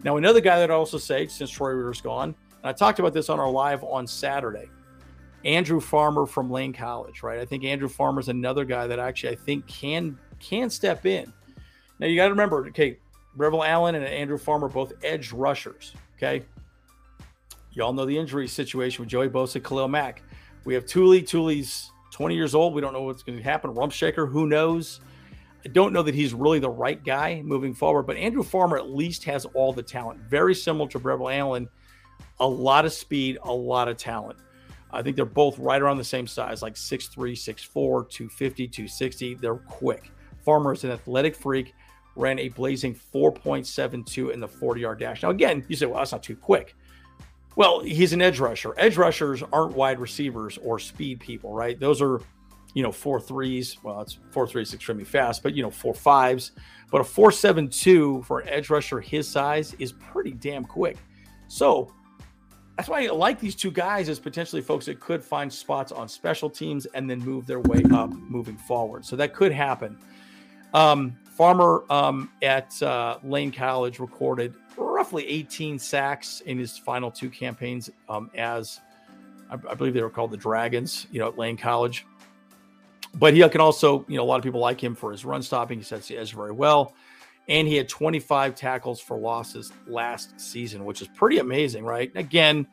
Now, 0.04 0.18
another 0.18 0.42
guy 0.42 0.60
that 0.60 0.72
I 0.72 0.74
also 0.74 0.98
say, 0.98 1.28
since 1.28 1.50
Troy 1.50 1.72
Reeder's 1.72 2.02
gone, 2.02 2.36
and 2.64 2.70
I 2.70 2.74
talked 2.74 3.00
about 3.00 3.14
this 3.14 3.30
on 3.30 3.40
our 3.40 3.50
live 3.50 3.84
on 3.84 4.08
Saturday, 4.08 4.70
Andrew 5.46 5.80
Farmer 5.80 6.26
from 6.26 6.50
Lane 6.50 6.74
College, 6.74 7.22
right? 7.22 7.40
I 7.40 7.46
think 7.46 7.64
Andrew 7.64 7.88
Farmer 7.88 8.20
is 8.20 8.30
another 8.30 8.66
guy 8.66 8.88
that 8.88 8.98
actually 8.98 9.34
I 9.34 9.36
think 9.36 9.68
can 9.68 10.18
can 10.40 10.70
step 10.70 11.06
in. 11.06 11.32
Now 12.00 12.08
you 12.08 12.16
got 12.16 12.26
to 12.26 12.32
remember, 12.32 12.68
okay, 12.68 12.98
Brevin 13.38 13.66
Allen 13.66 13.96
and 13.96 14.04
Andrew 14.04 14.38
Farmer 14.38 14.68
both 14.68 14.92
edge 15.04 15.32
rushers. 15.32 15.94
Okay, 16.18 16.44
y'all 17.72 17.94
know 17.94 18.06
the 18.06 18.18
injury 18.18 18.48
situation 18.48 19.04
with 19.04 19.10
Joey 19.10 19.30
Bosa, 19.30 19.64
Khalil 19.64 19.88
Mack. 19.88 20.24
We 20.66 20.74
have 20.74 20.86
Tuli. 20.88 21.22
Tuli's 21.22 21.92
20 22.12 22.36
years 22.36 22.56
old. 22.56 22.74
We 22.74 22.82
don't 22.82 22.94
know 22.94 23.04
what's 23.04 23.22
going 23.22 23.38
to 23.38 23.44
happen. 23.44 23.72
Rump 23.74 23.92
Shaker, 23.92 24.26
who 24.26 24.48
knows? 24.48 25.00
I 25.64 25.68
don't 25.70 25.94
know 25.94 26.02
that 26.04 26.16
he's 26.16 26.34
really 26.34 26.60
the 26.60 26.70
right 26.70 27.04
guy 27.04 27.42
moving 27.44 27.74
forward, 27.74 28.04
but 28.04 28.18
Andrew 28.18 28.44
Farmer 28.44 28.78
at 28.78 28.90
least 28.90 29.24
has 29.26 29.46
all 29.54 29.74
the 29.74 29.84
talent. 29.84 30.22
Very 30.22 30.56
similar 30.56 30.90
to 30.90 31.00
Brevin 31.00 31.36
Allen, 31.36 31.68
a 32.40 32.48
lot 32.48 32.86
of 32.86 32.94
speed, 32.94 33.38
a 33.44 33.52
lot 33.52 33.88
of 33.88 33.98
talent. 33.98 34.40
I 34.96 35.02
think 35.02 35.16
they're 35.16 35.26
both 35.26 35.60
right 35.60 35.82
around 35.82 35.98
the 35.98 36.04
same 36.04 36.28
size, 36.28 36.62
like 36.62 36.76
6'3, 36.76 37.34
6'4, 37.34 38.10
250, 38.10 38.68
260. 38.68 39.34
They're 39.36 39.56
quick. 39.56 40.12
Farmer 40.44 40.74
is 40.74 40.84
an 40.84 40.92
athletic 40.92 41.36
freak, 41.36 41.74
ran 42.16 42.40
a 42.40 42.50
blazing 42.50 42.96
4.72 42.96 44.32
in 44.32 44.40
the 44.40 44.48
40 44.48 44.82
yard 44.82 45.00
dash. 45.00 45.24
Now, 45.24 45.32
again, 45.32 45.66
you 45.68 45.76
say, 45.76 45.86
well, 45.86 46.00
that's 46.00 46.12
not 46.12 46.24
too 46.24 46.36
quick. 46.36 46.76
Well, 47.56 47.82
he's 47.82 48.14
an 48.14 48.22
edge 48.22 48.40
rusher. 48.40 48.74
Edge 48.78 48.98
rushers 48.98 49.42
aren't 49.54 49.76
wide 49.76 50.00
receivers 50.00 50.58
or 50.58 50.78
speed 50.78 51.20
people, 51.20 51.54
right? 51.54 51.80
Those 51.80 52.02
are, 52.02 52.22
you 52.74 52.84
know, 52.84 52.92
four 52.92 53.20
threes. 53.20 53.78
Well, 53.82 54.02
it's 54.02 54.18
four 54.32 54.46
threes 54.46 54.74
extremely 54.74 55.06
fast, 55.06 55.42
but 55.42 55.54
you 55.56 55.64
know, 55.64 55.72
four 55.72 55.94
fives. 55.94 56.52
But 56.92 57.02
a 57.02 57.04
four 57.04 57.32
seven 57.32 57.70
two 57.70 58.24
for 58.24 58.40
an 58.40 58.50
edge 58.50 58.70
rusher 58.70 59.00
his 59.00 59.28
size 59.28 59.74
is 59.80 59.94
pretty 59.94 60.32
damn 60.32 60.66
quick. 60.66 60.98
So 61.48 61.94
that's 62.78 62.90
why 62.90 63.06
I 63.06 63.08
like 63.08 63.40
these 63.40 63.56
two 63.56 63.72
guys 63.72 64.10
as 64.10 64.20
potentially 64.20 64.62
folks 64.62 64.86
that 64.88 65.00
could 65.00 65.24
find 65.24 65.52
spots 65.52 65.92
on 65.92 66.10
special 66.10 66.50
teams 66.50 66.86
and 66.88 67.10
then 67.10 67.20
move 67.20 67.48
their 67.48 67.62
way 67.62 67.84
up 67.92 68.10
moving 68.10 68.58
forward. 68.58 69.06
So 69.06 69.16
that 69.16 69.34
could 69.34 69.52
happen. 69.52 69.98
Um, 70.74 71.18
Farmer 71.36 71.84
um, 71.90 72.30
at 72.42 72.82
uh, 72.82 73.18
Lane 73.24 73.52
College 73.52 74.00
recorded 74.00 74.54
roughly 74.78 75.28
18 75.28 75.80
sacks 75.80 76.42
in 76.42 76.58
his 76.58 76.78
final 76.78 77.12
two 77.12 77.30
campaigns 77.30 77.90
um, 78.08 78.30
as 78.36 78.80
I, 79.50 79.56
I, 79.70 79.74
believe 79.74 79.94
they 79.94 80.02
were 80.02 80.10
called 80.10 80.32
the 80.32 80.38
Dragons, 80.38 81.08
you 81.12 81.20
know, 81.20 81.28
at 81.28 81.38
Lane 81.38 81.58
College. 81.58 82.06
But 83.14 83.34
he 83.34 83.48
can 83.50 83.62
also, 83.62 84.06
you 84.08 84.18
know, 84.18 84.24
a 84.24 84.26
lot 84.26 84.38
of 84.38 84.44
people 84.44 84.60
like 84.60 84.82
him 84.82 84.96
for 84.96 85.12
his 85.12 85.24
run 85.24 85.42
stopping. 85.42 85.78
He 85.78 85.84
sets 85.84 86.08
the 86.08 86.18
edge 86.18 86.34
very 86.34 86.52
well. 86.52 86.94
And 87.48 87.68
he 87.68 87.76
had 87.76 87.88
25 87.88 88.56
tackles 88.56 89.00
for 89.00 89.18
losses 89.18 89.72
last 89.88 90.40
season, 90.40 90.84
which 90.84 91.02
is 91.02 91.08
pretty 91.10 91.38
amazing, 91.38 91.86
right? 91.86 92.12
Again, 92.16 92.66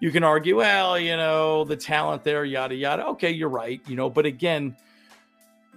you 0.00 0.10
can 0.10 0.24
argue, 0.24 0.56
well, 0.56 0.98
you 0.98 1.16
know, 1.16 1.64
the 1.64 1.76
talent 1.76 2.24
there, 2.24 2.44
yada, 2.44 2.74
yada. 2.74 3.06
Okay, 3.08 3.30
you're 3.30 3.50
right, 3.50 3.80
you 3.86 3.94
know, 3.94 4.10
but 4.10 4.26
again, 4.26 4.74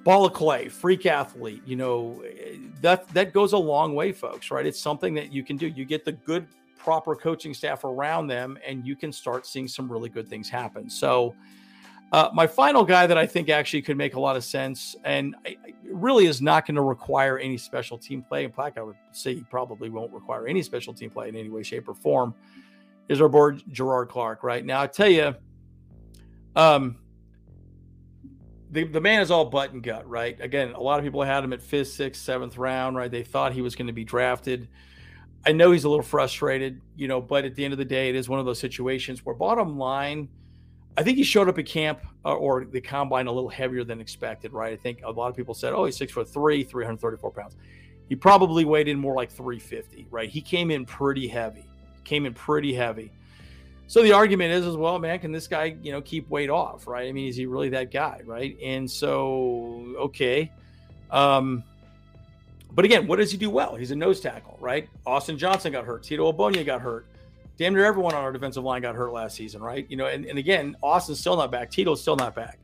ball 0.03 0.25
of 0.25 0.33
clay, 0.33 0.69
freak 0.69 1.05
athlete, 1.05 1.61
you 1.65 1.75
know, 1.75 2.23
that 2.81 3.07
that 3.09 3.33
goes 3.33 3.53
a 3.53 3.57
long 3.57 3.95
way, 3.95 4.11
folks, 4.11 4.51
right? 4.51 4.65
It's 4.65 4.79
something 4.79 5.13
that 5.13 5.31
you 5.31 5.43
can 5.43 5.57
do. 5.57 5.67
You 5.67 5.85
get 5.85 6.05
the 6.05 6.11
good, 6.11 6.47
proper 6.77 7.15
coaching 7.15 7.53
staff 7.53 7.83
around 7.83 8.27
them, 8.27 8.57
and 8.65 8.85
you 8.85 8.95
can 8.95 9.11
start 9.11 9.45
seeing 9.45 9.67
some 9.67 9.91
really 9.91 10.09
good 10.09 10.27
things 10.27 10.49
happen. 10.49 10.89
So, 10.89 11.35
uh, 12.13 12.29
my 12.31 12.45
final 12.45 12.85
guy 12.85 13.07
that 13.07 13.17
I 13.17 13.25
think 13.25 13.49
actually 13.49 13.81
could 13.81 13.97
make 13.97 14.13
a 14.13 14.19
lot 14.19 14.35
of 14.35 14.43
sense 14.43 14.95
and 15.03 15.35
really 15.83 16.27
is 16.27 16.43
not 16.43 16.67
going 16.67 16.75
to 16.75 16.83
require 16.83 17.39
any 17.39 17.57
special 17.57 17.97
team 17.97 18.21
play. 18.21 18.43
In 18.43 18.51
fact, 18.51 18.77
I 18.77 18.83
would 18.83 18.95
say 19.11 19.33
he 19.33 19.41
probably 19.41 19.89
won't 19.89 20.13
require 20.13 20.47
any 20.47 20.61
special 20.61 20.93
team 20.93 21.09
play 21.09 21.27
in 21.27 21.35
any 21.35 21.49
way, 21.49 21.63
shape, 21.63 21.89
or 21.89 21.95
form. 21.95 22.35
Is 23.09 23.19
our 23.19 23.27
board 23.27 23.63
Jerrod 23.71 24.09
Clark 24.09 24.43
right 24.43 24.63
now? 24.63 24.81
I 24.81 24.87
tell 24.87 25.09
you, 25.09 25.35
um, 26.55 26.97
the, 28.69 28.83
the 28.83 29.01
man 29.01 29.21
is 29.21 29.31
all 29.31 29.45
butt 29.45 29.73
and 29.73 29.81
gut, 29.81 30.07
right? 30.07 30.39
Again, 30.39 30.73
a 30.73 30.79
lot 30.79 30.99
of 30.99 31.05
people 31.05 31.23
had 31.23 31.43
him 31.43 31.51
at 31.51 31.63
fifth, 31.63 31.93
sixth, 31.93 32.21
seventh 32.21 32.57
round, 32.59 32.95
right? 32.95 33.09
They 33.09 33.23
thought 33.23 33.53
he 33.53 33.61
was 33.61 33.75
going 33.75 33.87
to 33.87 33.93
be 33.93 34.03
drafted. 34.03 34.67
I 35.47 35.51
know 35.51 35.71
he's 35.71 35.83
a 35.83 35.89
little 35.89 36.05
frustrated, 36.05 36.79
you 36.95 37.07
know, 37.07 37.19
but 37.19 37.43
at 37.43 37.55
the 37.55 37.65
end 37.65 37.73
of 37.73 37.79
the 37.79 37.85
day, 37.85 38.09
it 38.09 38.15
is 38.15 38.29
one 38.29 38.39
of 38.39 38.45
those 38.45 38.59
situations 38.59 39.25
where, 39.25 39.35
bottom 39.35 39.79
line, 39.79 40.29
I 40.95 41.03
think 41.03 41.17
he 41.17 41.23
showed 41.23 41.49
up 41.49 41.57
at 41.57 41.65
camp 41.65 41.99
uh, 42.23 42.35
or 42.35 42.65
the 42.65 42.81
combine 42.81 43.27
a 43.27 43.31
little 43.31 43.49
heavier 43.49 43.83
than 43.83 43.99
expected, 43.99 44.53
right? 44.53 44.73
I 44.73 44.75
think 44.75 45.01
a 45.03 45.11
lot 45.11 45.29
of 45.29 45.35
people 45.35 45.53
said, 45.53 45.73
oh, 45.73 45.85
he's 45.85 45.97
six 45.97 46.11
foot 46.11 46.29
three, 46.29 46.63
334 46.63 47.31
pounds. 47.31 47.55
He 48.09 48.15
probably 48.15 48.65
weighed 48.65 48.87
in 48.87 48.99
more 48.99 49.15
like 49.15 49.31
350, 49.31 50.07
right? 50.11 50.29
He 50.29 50.41
came 50.41 50.69
in 50.69 50.85
pretty 50.85 51.27
heavy, 51.27 51.65
came 52.03 52.25
in 52.25 52.33
pretty 52.33 52.73
heavy. 52.73 53.11
So 53.87 54.01
the 54.03 54.13
argument 54.13 54.53
is 54.53 54.65
as 54.65 54.75
well, 54.75 54.99
man, 54.99 55.19
can 55.19 55.31
this 55.31 55.47
guy, 55.47 55.75
you 55.81 55.91
know, 55.91 56.01
keep 56.01 56.29
weight 56.29 56.49
off, 56.49 56.87
right? 56.87 57.07
I 57.07 57.11
mean, 57.11 57.27
is 57.27 57.35
he 57.35 57.45
really 57.45 57.69
that 57.69 57.91
guy, 57.91 58.21
right? 58.25 58.57
And 58.63 58.89
so, 58.89 59.95
okay. 59.97 60.51
Um, 61.11 61.63
but 62.71 62.85
again, 62.85 63.07
what 63.07 63.17
does 63.17 63.31
he 63.31 63.37
do 63.37 63.49
well? 63.49 63.75
He's 63.75 63.91
a 63.91 63.95
nose 63.95 64.19
tackle, 64.19 64.57
right? 64.59 64.89
Austin 65.05 65.37
Johnson 65.37 65.71
got 65.71 65.85
hurt. 65.85 66.03
Tito 66.03 66.31
Ogbonnia 66.31 66.65
got 66.65 66.81
hurt. 66.81 67.07
Damn 67.57 67.73
near 67.73 67.85
everyone 67.85 68.13
on 68.13 68.23
our 68.23 68.31
defensive 68.31 68.63
line 68.63 68.81
got 68.81 68.95
hurt 68.95 69.13
last 69.13 69.35
season, 69.35 69.61
right? 69.61 69.85
You 69.89 69.97
know, 69.97 70.07
and, 70.07 70.25
and 70.25 70.39
again, 70.39 70.75
Austin's 70.81 71.19
still 71.19 71.37
not 71.37 71.51
back. 71.51 71.69
Tito's 71.69 72.01
still 72.01 72.15
not 72.15 72.33
back, 72.33 72.57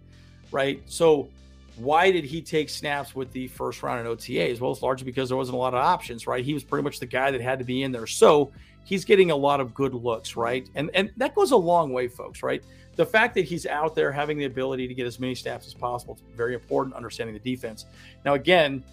right? 0.51 0.81
So 0.87 1.29
why 1.77 2.11
did 2.11 2.25
he 2.25 2.41
take 2.41 2.69
snaps 2.69 3.15
with 3.15 3.31
the 3.31 3.47
first 3.49 3.83
round 3.83 4.05
in 4.05 4.13
OTAs? 4.13 4.59
Well, 4.59 4.71
it's 4.71 4.81
largely 4.81 5.05
because 5.05 5.29
there 5.29 5.37
wasn't 5.37 5.55
a 5.55 5.59
lot 5.59 5.73
of 5.73 5.79
options, 5.79 6.27
right? 6.27 6.43
He 6.43 6.53
was 6.53 6.63
pretty 6.63 6.83
much 6.83 6.99
the 6.99 7.05
guy 7.05 7.31
that 7.31 7.39
had 7.39 7.59
to 7.59 7.65
be 7.65 7.83
in 7.83 7.91
there. 7.91 8.07
So 8.07 8.51
he's 8.83 9.05
getting 9.05 9.31
a 9.31 9.35
lot 9.35 9.59
of 9.59 9.73
good 9.73 9.93
looks, 9.93 10.35
right? 10.35 10.67
And 10.75 10.89
and 10.93 11.11
that 11.17 11.35
goes 11.35 11.51
a 11.51 11.57
long 11.57 11.93
way, 11.93 12.07
folks, 12.07 12.41
right? 12.43 12.63
The 12.95 13.05
fact 13.05 13.33
that 13.35 13.45
he's 13.45 13.65
out 13.65 13.95
there 13.95 14.11
having 14.11 14.37
the 14.37 14.45
ability 14.45 14.87
to 14.87 14.93
get 14.93 15.07
as 15.07 15.19
many 15.19 15.35
snaps 15.35 15.67
as 15.67 15.73
possible 15.73 16.15
is 16.15 16.35
very 16.35 16.53
important, 16.53 16.95
understanding 16.95 17.33
the 17.33 17.39
defense. 17.39 17.85
Now, 18.25 18.33
again, 18.33 18.83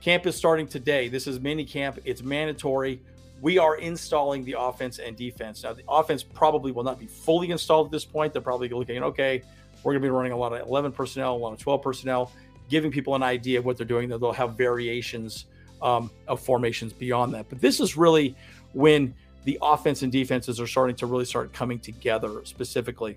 camp 0.00 0.26
is 0.26 0.34
starting 0.34 0.66
today. 0.66 1.08
This 1.08 1.28
is 1.28 1.38
mini 1.38 1.64
camp, 1.64 2.00
it's 2.04 2.22
mandatory. 2.22 3.00
We 3.40 3.58
are 3.58 3.76
installing 3.76 4.44
the 4.44 4.56
offense 4.58 4.98
and 4.98 5.16
defense. 5.16 5.62
Now, 5.64 5.74
the 5.74 5.82
offense 5.88 6.22
probably 6.22 6.72
will 6.72 6.84
not 6.84 6.98
be 6.98 7.06
fully 7.06 7.50
installed 7.50 7.88
at 7.88 7.92
this 7.92 8.04
point. 8.04 8.32
They're 8.32 8.42
probably 8.42 8.68
looking 8.68 9.02
okay, 9.02 9.42
we're 9.82 9.92
going 9.92 10.02
to 10.02 10.06
be 10.06 10.10
running 10.10 10.32
a 10.32 10.36
lot 10.36 10.52
of 10.52 10.66
11 10.66 10.92
personnel, 10.92 11.34
a 11.34 11.36
lot 11.36 11.52
of 11.52 11.58
12 11.58 11.82
personnel, 11.82 12.32
giving 12.70 12.90
people 12.90 13.14
an 13.14 13.22
idea 13.22 13.58
of 13.58 13.64
what 13.64 13.76
they're 13.76 13.86
doing. 13.86 14.08
They'll 14.08 14.32
have 14.32 14.54
variations 14.54 15.46
um, 15.82 16.10
of 16.26 16.40
formations 16.40 16.92
beyond 16.92 17.34
that. 17.34 17.48
But 17.48 17.60
this 17.60 17.80
is 17.80 17.96
really 17.96 18.34
when 18.72 19.14
the 19.44 19.58
offense 19.60 20.02
and 20.02 20.10
defenses 20.10 20.58
are 20.58 20.66
starting 20.66 20.96
to 20.96 21.06
really 21.06 21.26
start 21.26 21.52
coming 21.52 21.78
together 21.78 22.44
specifically. 22.44 23.16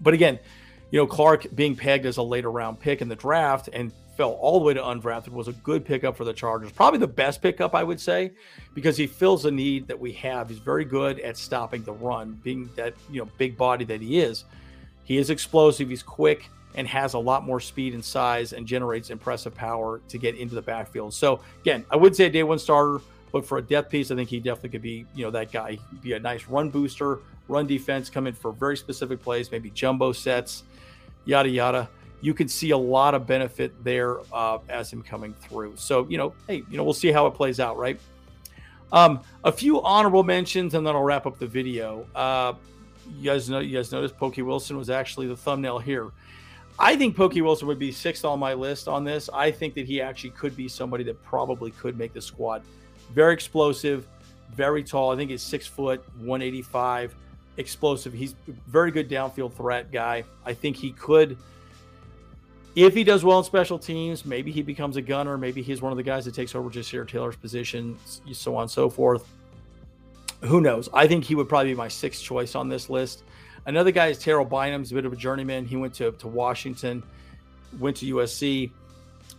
But 0.00 0.12
again, 0.12 0.38
you 0.90 1.00
know, 1.00 1.06
Clark 1.06 1.46
being 1.54 1.74
pegged 1.74 2.04
as 2.04 2.18
a 2.18 2.22
later 2.22 2.50
round 2.50 2.78
pick 2.78 3.00
in 3.00 3.08
the 3.08 3.16
draft 3.16 3.70
and 3.72 3.90
fell 4.16 4.32
all 4.32 4.58
the 4.58 4.64
way 4.64 4.74
to 4.74 4.80
undrafted 4.80 5.28
was 5.28 5.48
a 5.48 5.52
good 5.52 5.84
pickup 5.84 6.16
for 6.16 6.24
the 6.24 6.32
Chargers. 6.32 6.72
Probably 6.72 6.98
the 6.98 7.06
best 7.06 7.42
pickup, 7.42 7.74
I 7.74 7.84
would 7.84 8.00
say, 8.00 8.32
because 8.74 8.96
he 8.96 9.06
fills 9.06 9.44
a 9.44 9.50
need 9.50 9.86
that 9.88 9.98
we 9.98 10.12
have. 10.12 10.48
He's 10.48 10.58
very 10.58 10.84
good 10.84 11.20
at 11.20 11.36
stopping 11.36 11.82
the 11.82 11.92
run, 11.92 12.40
being 12.42 12.70
that, 12.76 12.94
you 13.10 13.20
know, 13.20 13.28
big 13.38 13.56
body 13.56 13.84
that 13.84 14.00
he 14.00 14.20
is. 14.20 14.44
He 15.04 15.18
is 15.18 15.30
explosive, 15.30 15.88
he's 15.88 16.02
quick, 16.02 16.48
and 16.74 16.88
has 16.88 17.14
a 17.14 17.18
lot 17.18 17.44
more 17.44 17.60
speed 17.60 17.94
and 17.94 18.04
size 18.04 18.52
and 18.52 18.66
generates 18.66 19.10
impressive 19.10 19.54
power 19.54 20.00
to 20.08 20.18
get 20.18 20.36
into 20.36 20.54
the 20.54 20.62
backfield. 20.62 21.14
So, 21.14 21.40
again, 21.60 21.84
I 21.90 21.96
would 21.96 22.16
say 22.16 22.26
a 22.26 22.30
day 22.30 22.42
one 22.42 22.58
starter. 22.58 23.00
But 23.32 23.44
for 23.44 23.58
a 23.58 23.62
depth 23.62 23.90
piece, 23.90 24.10
I 24.10 24.14
think 24.14 24.30
he 24.30 24.38
definitely 24.38 24.70
could 24.70 24.82
be, 24.82 25.04
you 25.14 25.24
know, 25.24 25.30
that 25.32 25.52
guy. 25.52 25.72
He'd 25.72 26.00
be 26.00 26.12
a 26.14 26.18
nice 26.18 26.46
run 26.46 26.70
booster, 26.70 27.18
run 27.48 27.66
defense, 27.66 28.08
come 28.08 28.26
in 28.26 28.32
for 28.32 28.52
very 28.52 28.76
specific 28.76 29.20
plays, 29.20 29.50
maybe 29.50 29.68
jumbo 29.70 30.12
sets, 30.12 30.62
yada 31.26 31.48
yada. 31.48 31.88
You 32.26 32.34
could 32.34 32.50
see 32.50 32.70
a 32.70 32.76
lot 32.76 33.14
of 33.14 33.24
benefit 33.24 33.84
there 33.84 34.18
uh, 34.32 34.58
as 34.68 34.92
him 34.92 35.00
coming 35.00 35.32
through. 35.32 35.74
So 35.76 36.08
you 36.08 36.18
know, 36.18 36.34
hey, 36.48 36.64
you 36.68 36.76
know, 36.76 36.82
we'll 36.82 36.92
see 36.92 37.12
how 37.12 37.28
it 37.28 37.34
plays 37.34 37.60
out, 37.60 37.76
right? 37.76 38.00
Um, 38.90 39.20
a 39.44 39.52
few 39.52 39.80
honorable 39.80 40.24
mentions, 40.24 40.74
and 40.74 40.84
then 40.84 40.96
I'll 40.96 41.04
wrap 41.04 41.24
up 41.26 41.38
the 41.38 41.46
video. 41.46 42.04
Uh, 42.16 42.54
you 43.16 43.30
guys 43.30 43.48
know, 43.48 43.60
you 43.60 43.76
guys 43.76 43.92
noticed 43.92 44.16
Pokey 44.16 44.42
Wilson 44.42 44.76
was 44.76 44.90
actually 44.90 45.28
the 45.28 45.36
thumbnail 45.36 45.78
here. 45.78 46.10
I 46.80 46.96
think 46.96 47.16
Pokey 47.16 47.42
Wilson 47.42 47.68
would 47.68 47.78
be 47.78 47.92
sixth 47.92 48.24
on 48.24 48.40
my 48.40 48.54
list 48.54 48.88
on 48.88 49.04
this. 49.04 49.30
I 49.32 49.52
think 49.52 49.74
that 49.74 49.86
he 49.86 50.02
actually 50.02 50.30
could 50.30 50.56
be 50.56 50.66
somebody 50.66 51.04
that 51.04 51.22
probably 51.22 51.70
could 51.70 51.96
make 51.96 52.12
the 52.12 52.20
squad. 52.20 52.62
Very 53.14 53.34
explosive, 53.34 54.08
very 54.52 54.82
tall. 54.82 55.12
I 55.12 55.16
think 55.16 55.30
he's 55.30 55.42
six 55.42 55.64
foot, 55.64 56.04
185, 56.18 57.14
explosive. 57.56 58.12
He's 58.12 58.34
very 58.66 58.90
good 58.90 59.08
downfield 59.08 59.54
threat 59.54 59.92
guy. 59.92 60.24
I 60.44 60.54
think 60.54 60.74
he 60.74 60.90
could, 60.90 61.38
if 62.76 62.94
he 62.94 63.04
does 63.04 63.24
well 63.24 63.38
in 63.38 63.44
special 63.44 63.78
teams, 63.78 64.26
maybe 64.26 64.52
he 64.52 64.60
becomes 64.60 64.96
a 64.96 65.02
gunner. 65.02 65.38
Maybe 65.38 65.62
he's 65.62 65.80
one 65.80 65.92
of 65.92 65.96
the 65.96 66.02
guys 66.02 66.26
that 66.26 66.34
takes 66.34 66.54
over 66.54 66.68
Ja'Sir 66.68 67.08
Taylor's 67.08 67.34
position, 67.34 67.98
so 68.32 68.54
on 68.54 68.62
and 68.62 68.70
so 68.70 68.90
forth. 68.90 69.26
Who 70.42 70.60
knows? 70.60 70.90
I 70.92 71.08
think 71.08 71.24
he 71.24 71.34
would 71.34 71.48
probably 71.48 71.70
be 71.70 71.74
my 71.74 71.88
sixth 71.88 72.22
choice 72.22 72.54
on 72.54 72.68
this 72.68 72.90
list. 72.90 73.22
Another 73.64 73.90
guy 73.90 74.08
is 74.08 74.18
Terrell 74.18 74.44
Bynum. 74.44 74.82
He's 74.82 74.92
a 74.92 74.94
bit 74.94 75.06
of 75.06 75.12
a 75.14 75.16
journeyman. 75.16 75.64
He 75.64 75.76
went 75.76 75.94
to, 75.94 76.12
to 76.12 76.28
Washington, 76.28 77.02
went 77.80 77.96
to 77.96 78.14
USC. 78.14 78.70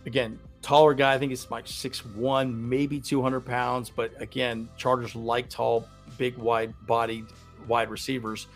Again, 0.04 0.40
taller 0.60 0.92
guy. 0.92 1.14
I 1.14 1.18
think 1.18 1.30
he's 1.30 1.48
like 1.48 1.68
six 1.68 2.04
one, 2.04 2.68
maybe 2.68 3.00
200 3.00 3.40
pounds. 3.40 3.88
But 3.88 4.20
again, 4.20 4.68
Chargers 4.76 5.14
like 5.14 5.48
tall, 5.48 5.88
big, 6.18 6.36
wide 6.36 6.74
bodied 6.88 7.26
wide 7.68 7.88
receivers. 7.88 8.48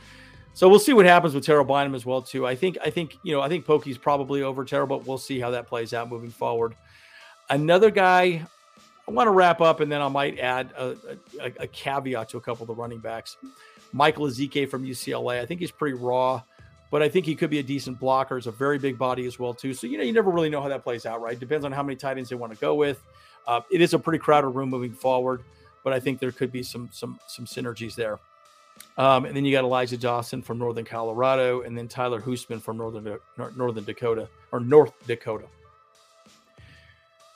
So 0.54 0.68
we'll 0.68 0.78
see 0.78 0.92
what 0.92 1.06
happens 1.06 1.35
with 1.35 1.44
Terrell 1.44 1.64
Bynum 1.64 1.94
as 1.94 2.04
well 2.04 2.21
too. 2.21 2.47
I 2.47 2.54
think 2.54 2.76
I 2.85 2.90
think 2.90 3.16
you 3.23 3.32
know 3.32 3.40
I 3.40 3.49
think 3.49 3.64
Pokey's 3.64 3.99
probably 3.99 4.42
over 4.42 4.64
Terrell, 4.64 4.87
but 4.87 5.06
we'll 5.06 5.18
see 5.18 5.40
how 5.40 5.50
that 5.50 5.66
plays 5.66 5.94
out 5.94 6.11
moving 6.11 6.30
forward. 6.30 6.75
Another 7.49 7.90
guy 7.90 8.42
I 9.09 9.11
want 9.11 9.26
to 9.26 9.32
wrap 9.32 9.61
up, 9.61 9.80
and 9.80 9.90
then 9.90 10.00
I 10.00 10.09
might 10.09 10.38
add 10.38 10.71
a, 10.76 10.97
a, 11.40 11.52
a 11.61 11.66
caveat 11.66 12.28
to 12.30 12.37
a 12.37 12.40
couple 12.40 12.64
of 12.64 12.68
the 12.68 12.75
running 12.75 13.00
backs. 13.00 13.37
Michael 13.92 14.26
Ezeike 14.26 14.68
from 14.71 14.85
UCLA. 14.85 15.40
I 15.40 15.47
think 15.47 15.61
he's 15.61 15.71
pretty 15.71 15.94
raw. 15.94 16.42
but 16.92 17.02
I 17.02 17.09
think 17.09 17.25
he 17.25 17.35
could 17.35 17.49
be 17.49 17.59
a 17.59 17.62
decent 17.62 17.99
blocker. 17.99 18.37
He's 18.37 18.47
a 18.47 18.52
very 18.52 18.78
big 18.78 18.99
body 18.99 19.26
as 19.26 19.38
well 19.38 19.54
too. 19.54 19.73
So 19.73 19.87
you 19.87 19.97
know, 19.97 20.04
you 20.04 20.12
never 20.12 20.30
really 20.30 20.50
know 20.50 20.61
how 20.61 20.68
that 20.68 20.85
plays 20.85 21.06
out, 21.06 21.23
right? 21.23 21.40
Depends 21.40 21.64
on 21.64 21.73
how 21.73 21.82
many 21.82 21.97
tight 21.97 22.18
ends 22.18 22.28
they 22.28 22.37
want 22.37 22.52
to 22.52 22.59
go 22.59 22.75
with. 22.75 23.02
Uh, 23.47 23.62
it 23.73 23.80
is 23.80 23.94
a 23.94 23.99
pretty 23.99 24.18
crowded 24.18 24.49
room 24.49 24.68
moving 24.68 24.92
forward, 24.92 25.42
but 25.82 25.94
I 25.94 25.99
think 25.99 26.21
there 26.21 26.30
could 26.30 26.52
be 26.52 26.62
some 26.62 26.90
some 26.92 27.18
some 27.26 27.47
synergies 27.47 27.94
there. 27.94 28.21
Um, 28.98 29.24
and 29.24 29.34
then 29.34 29.44
you 29.44 29.52
got 29.52 29.64
Elijah 29.64 29.96
Dotson 29.96 30.44
from 30.44 30.58
Northern 30.58 30.84
Colorado, 30.84 31.62
and 31.62 31.76
then 31.76 31.88
Tyler 31.88 32.20
Hoosman 32.20 32.60
from 32.60 32.76
Northern 32.76 33.18
Northern 33.56 33.84
Dakota 33.84 34.28
or 34.52 34.60
North 34.60 34.92
Dakota. 35.06 35.46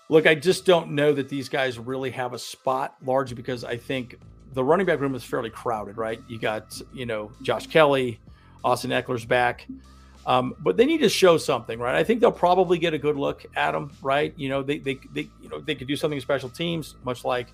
Look, 0.09 0.27
I 0.27 0.35
just 0.35 0.67
don't 0.67 0.93
know 0.93 1.13
that 1.13 1.29
these 1.29 1.49
guys 1.49 1.79
really 1.79 2.11
have 2.11 2.33
a 2.35 2.39
spot, 2.39 2.95
largely 3.05 3.35
because 3.35 3.65
I 3.65 3.77
think 3.77 4.17
the 4.53 4.63
running 4.63 4.87
back 4.87 5.01
room 5.01 5.15
is 5.15 5.25
fairly 5.25 5.51
crowded, 5.51 5.97
right? 5.97 6.21
You 6.29 6.39
got, 6.39 6.81
you 6.93 7.07
know, 7.07 7.33
Josh 7.43 7.67
Kelley, 7.67 8.21
Austin 8.63 8.91
Ekeler's 8.91 9.25
back. 9.25 9.67
Um, 10.27 10.55
but 10.59 10.77
they 10.77 10.87
need 10.87 10.99
to 10.99 11.09
show 11.09 11.39
something, 11.39 11.79
right? 11.79 11.95
I 11.95 12.03
think 12.03 12.21
they'll 12.21 12.33
probably 12.33 12.79
get 12.79 12.95
a 12.95 12.99
good 12.99 13.17
look 13.17 13.47
at 13.55 13.73
them, 13.73 13.93
right? 14.03 14.35
You 14.37 14.49
know, 14.49 14.63
they, 14.63 14.79
they, 14.79 14.99
they 15.13 15.29
you 15.41 15.49
know, 15.49 15.61
they 15.61 15.75
could 15.75 15.87
do 15.87 15.97
something 15.97 16.21
special 16.21 16.49
teams, 16.49 16.97
much 17.05 17.25
like, 17.25 17.49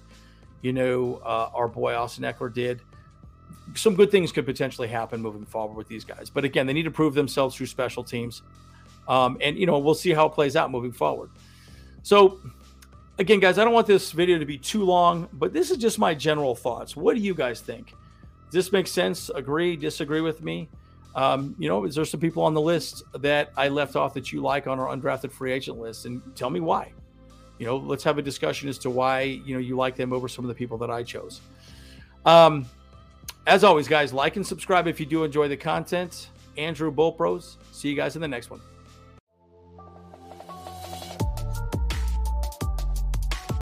you 0.63 0.73
know, 0.73 1.21
uh, 1.25 1.51
our 1.55 1.69
boy 1.69 1.95
Austin 1.95 2.25
Ekeler 2.25 2.53
did. 2.53 2.81
Some 3.75 3.95
good 3.95 4.11
things 4.11 4.33
could 4.33 4.47
potentially 4.47 4.89
happen 4.89 5.21
moving 5.21 5.47
forward 5.47 5.77
with 5.77 5.89
these 5.89 6.05
guys. 6.05 6.31
But 6.31 6.45
again, 6.45 6.67
they 6.67 6.73
need 6.73 6.85
to 6.85 6.91
prove 6.91 7.15
themselves 7.15 7.57
through 7.57 7.67
special 7.67 8.05
teams. 8.05 8.43
Um, 9.09 9.39
and, 9.41 9.57
you 9.57 9.67
know, 9.67 9.79
we'll 9.79 9.95
see 9.95 10.13
how 10.13 10.27
it 10.27 10.31
plays 10.31 10.57
out 10.57 10.71
moving 10.71 10.93
forward. 10.93 11.31
So, 12.03 12.41
again, 13.19 13.41
guys, 13.41 13.59
I 13.59 13.65
don't 13.65 13.73
want 13.73 13.87
this 13.87 14.13
video 14.13 14.39
to 14.39 14.47
be 14.47 14.59
too 14.59 14.85
long, 14.85 15.29
but 15.33 15.53
this 15.53 15.71
is 15.71 15.79
just 15.79 15.99
my 15.99 16.15
general 16.15 16.55
thoughts. 16.55 16.97
What 16.97 17.15
do 17.17 17.21
you 17.23 17.35
guys 17.35 17.61
think? 17.61 17.95
Does 18.47 18.67
this 18.67 18.73
make 18.73 18.87
sense? 18.87 19.31
Agree, 19.31 19.77
disagree 19.77 20.21
with 20.21 20.43
me? 20.43 20.69
Um, 21.15 21.55
you 21.59 21.69
know, 21.69 21.85
is 21.85 21.95
there 21.95 22.05
some 22.05 22.21
people 22.21 22.43
on 22.43 22.55
the 22.55 22.61
list 22.61 23.03
that 23.21 23.51
I 23.57 23.69
left 23.69 23.97
off 23.97 24.15
that 24.15 24.33
you 24.33 24.41
like 24.41 24.67
on 24.67 24.79
our 24.79 24.95
undrafted 24.95 25.33
free 25.33 25.53
agent 25.53 25.79
list? 25.79 26.07
And 26.07 26.23
tell 26.35 26.51
me 26.51 26.61
why. 26.61 26.93
You 27.59 27.67
know, 27.67 27.77
let's 27.77 28.03
have 28.05 28.19
a 28.19 28.23
discussion 28.23 28.69
as 28.69 28.79
to 28.79 28.91
why, 28.91 29.21
you 29.21 29.55
know, 29.55 29.61
you 29.61 29.77
like 29.77 29.95
them 29.95 30.13
over 30.13 30.27
some 30.27 30.45
of 30.45 30.49
the 30.49 30.55
people 30.55 30.79
that 30.79 30.91
I 30.91 31.03
chose. 31.03 31.41
Um, 32.25 32.67
as 33.47 33.65
always, 33.65 33.89
guys, 33.89 34.13
like 34.13 34.37
and 34.37 34.47
subscribe 34.47 34.87
if 34.87 35.01
you 35.01 35.07
do 35.07 35.25
enjoy 35.25 35.49
the 35.49 35.57
content. 35.57 36.29
Andrew 36.57 36.91
Bolt 36.91 37.17
Bros. 37.17 37.57
See 37.73 37.89
you 37.89 37.97
guys 37.97 38.15
in 38.15 38.23
the 38.23 38.29
next 38.29 38.51
one. 38.51 38.61